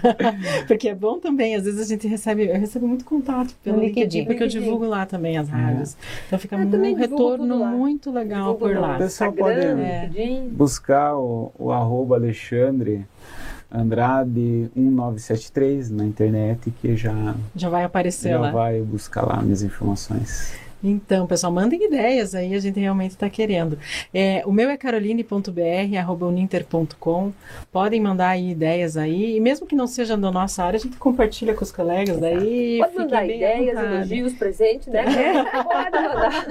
porque 0.67 0.89
é 0.89 0.95
bom 0.95 1.19
também, 1.19 1.55
às 1.55 1.65
vezes 1.65 1.81
a 1.81 1.85
gente 1.85 2.09
recebe, 2.09 2.47
eu 2.47 2.59
recebo 2.59 2.89
muito 2.89 3.05
contato 3.05 3.55
pelo 3.63 3.81
LinkedIn, 3.81 4.01
LinkedIn 4.01 4.25
porque 4.25 4.45
LinkedIn. 4.45 4.59
eu 4.59 4.63
divulgo 4.65 4.87
lá 4.87 5.05
também 5.05 5.37
as 5.37 5.49
é. 5.49 5.53
rádios. 5.53 5.97
Então 6.27 6.39
fica 6.39 6.57
um 6.57 6.95
retorno 6.95 7.67
muito 7.67 8.11
legal 8.11 8.55
por 8.55 8.75
lá. 8.75 8.95
O 8.95 8.99
pessoal 8.99 9.33
pode 9.33 9.61
é. 9.61 10.11
buscar 10.51 11.15
o, 11.17 11.53
o 11.59 11.71
arroba 11.71 12.17
Alexandre 12.17 13.07
Andrade 13.71 14.71
1973 14.75 15.91
na 15.91 16.05
internet 16.05 16.71
que 16.71 16.97
já 16.97 17.35
já 17.57 17.69
vai 17.69 17.85
aparecer 17.85 18.31
já 18.31 18.41
lá. 18.41 18.51
vai 18.51 18.81
buscar 18.81 19.27
lá 19.27 19.43
minhas 19.43 19.63
informações. 19.63 20.64
Então, 20.85 21.27
pessoal, 21.27 21.51
mandem 21.51 21.83
ideias 21.83 22.35
aí, 22.35 22.55
a 22.55 22.61
gente 22.61 22.79
realmente 22.79 23.13
está 23.13 23.31
querendo. 23.31 23.79
É, 24.13 24.43
o 24.45 24.53
meu 24.53 24.69
é 24.69 24.77
caroline.br.uninter.com. 24.77 27.33
Podem 27.73 28.03
mandar 28.03 28.29
aí 28.29 28.51
ideias 28.51 28.99
aí. 28.99 29.37
E 29.37 29.41
mesmo 29.41 29.67
que 29.67 29.75
não 29.75 29.87
seja 29.87 30.15
da 30.15 30.31
nossa 30.31 30.63
área, 30.63 30.77
a 30.77 30.81
gente 30.81 30.99
compartilha 30.99 31.55
com 31.55 31.65
os 31.65 31.73
colegas 31.73 32.19
daí. 32.19 32.81
Pode 32.81 32.97
mandar 32.97 33.25
ideias, 33.25 33.79
elogios, 33.79 34.35
presentes, 34.35 34.89
né? 34.89 35.07
É. 35.07 35.43
Pode 35.63 35.91
mandar. 35.91 36.45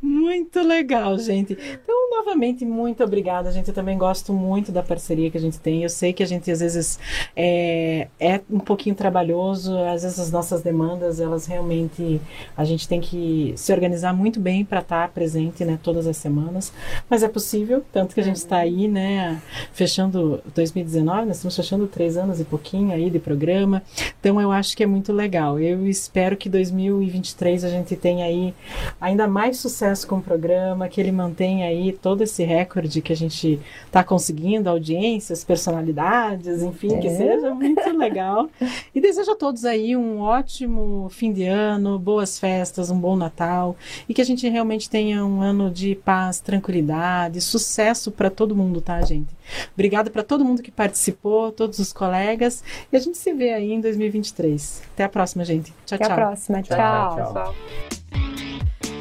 muito 0.02 0.60
legal, 0.60 1.16
gente. 1.18 1.52
Então, 1.52 2.10
novamente, 2.10 2.64
muito 2.64 3.04
obrigada. 3.04 3.48
A 3.48 3.52
gente 3.52 3.70
também 3.72 3.96
gosto 3.96 4.32
muito 4.32 4.72
da 4.72 4.82
parceria 4.82 5.30
que 5.30 5.38
a 5.38 5.40
gente 5.40 5.60
tem. 5.60 5.84
Eu 5.84 5.88
sei 5.88 6.12
que 6.12 6.24
a 6.24 6.26
gente, 6.26 6.50
às 6.50 6.58
vezes, 6.58 6.98
é, 7.36 8.08
é 8.18 8.40
um 8.50 8.58
pouquinho 8.58 8.96
trabalhoso. 8.96 9.78
Às 9.78 10.02
vezes, 10.02 10.18
as 10.18 10.32
nossas 10.32 10.62
demandas, 10.62 11.20
elas 11.20 11.46
realmente 11.46 12.20
a 12.56 12.64
gente 12.64 12.88
tem 12.88 13.00
que 13.00 13.52
se 13.56 13.72
organizar 13.72 14.12
muito 14.12 14.40
bem 14.40 14.64
para 14.64 14.80
estar 14.80 15.02
tá 15.02 15.08
presente, 15.08 15.64
né, 15.64 15.78
todas 15.82 16.06
as 16.06 16.16
semanas. 16.16 16.72
Mas 17.08 17.22
é 17.22 17.28
possível, 17.28 17.84
tanto 17.92 18.14
que 18.14 18.20
a 18.20 18.24
gente 18.24 18.36
está 18.36 18.58
aí, 18.58 18.88
né, 18.88 19.40
fechando 19.72 20.42
2019, 20.54 21.26
nós 21.26 21.36
estamos 21.36 21.56
fechando 21.56 21.86
três 21.86 22.16
anos 22.16 22.40
e 22.40 22.44
pouquinho 22.44 22.92
aí 22.92 23.10
de 23.10 23.18
programa. 23.18 23.82
Então 24.18 24.40
eu 24.40 24.50
acho 24.50 24.76
que 24.76 24.82
é 24.82 24.86
muito 24.86 25.12
legal. 25.12 25.58
Eu 25.58 25.86
espero 25.86 26.36
que 26.36 26.48
2023 26.48 27.64
a 27.64 27.68
gente 27.68 27.96
tenha 27.96 28.24
aí 28.24 28.54
ainda 29.00 29.26
mais 29.26 29.58
sucesso 29.58 30.06
com 30.06 30.16
o 30.16 30.22
programa, 30.22 30.88
que 30.88 31.00
ele 31.00 31.12
mantenha 31.12 31.66
aí 31.66 31.92
todo 31.92 32.22
esse 32.22 32.42
recorde 32.44 33.00
que 33.00 33.12
a 33.12 33.16
gente 33.16 33.60
está 33.86 34.02
conseguindo, 34.02 34.68
audiências, 34.68 35.44
personalidades, 35.44 36.62
enfim, 36.62 36.94
é. 36.94 36.98
que 36.98 37.10
seja 37.10 37.54
muito 37.54 37.96
legal. 37.96 38.48
E 38.94 39.00
desejo 39.00 39.32
a 39.32 39.36
todos 39.36 39.64
aí 39.64 39.96
um 39.96 40.20
ótimo 40.20 41.08
fim 41.10 41.32
de 41.32 41.44
ano, 41.44 41.98
boas 41.98 42.29
boas 42.30 42.38
festas, 42.38 42.90
um 42.90 42.98
bom 42.98 43.16
Natal 43.16 43.76
e 44.08 44.14
que 44.14 44.20
a 44.20 44.24
gente 44.24 44.48
realmente 44.48 44.88
tenha 44.88 45.24
um 45.24 45.42
ano 45.42 45.70
de 45.70 45.94
paz, 45.96 46.40
tranquilidade, 46.40 47.40
sucesso 47.40 48.12
para 48.12 48.30
todo 48.30 48.54
mundo, 48.54 48.80
tá, 48.80 49.00
gente? 49.02 49.34
Obrigada 49.74 50.10
para 50.10 50.22
todo 50.22 50.44
mundo 50.44 50.62
que 50.62 50.70
participou, 50.70 51.50
todos 51.50 51.78
os 51.78 51.92
colegas 51.92 52.62
e 52.92 52.96
a 52.96 53.00
gente 53.00 53.18
se 53.18 53.32
vê 53.32 53.52
aí 53.52 53.72
em 53.72 53.80
2023. 53.80 54.82
Até 54.94 55.04
a 55.04 55.08
próxima, 55.08 55.44
gente. 55.44 55.72
Tchau, 55.84 55.96
Até 55.96 56.04
tchau. 56.04 56.12
Até 56.12 56.22
a 56.22 56.26
próxima. 56.26 56.62
tchau. 56.62 57.16
tchau. 57.16 57.32
tchau. 57.32 57.54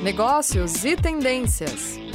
Negócios 0.01 0.85
e 0.85 0.95
tendências. 0.95 2.08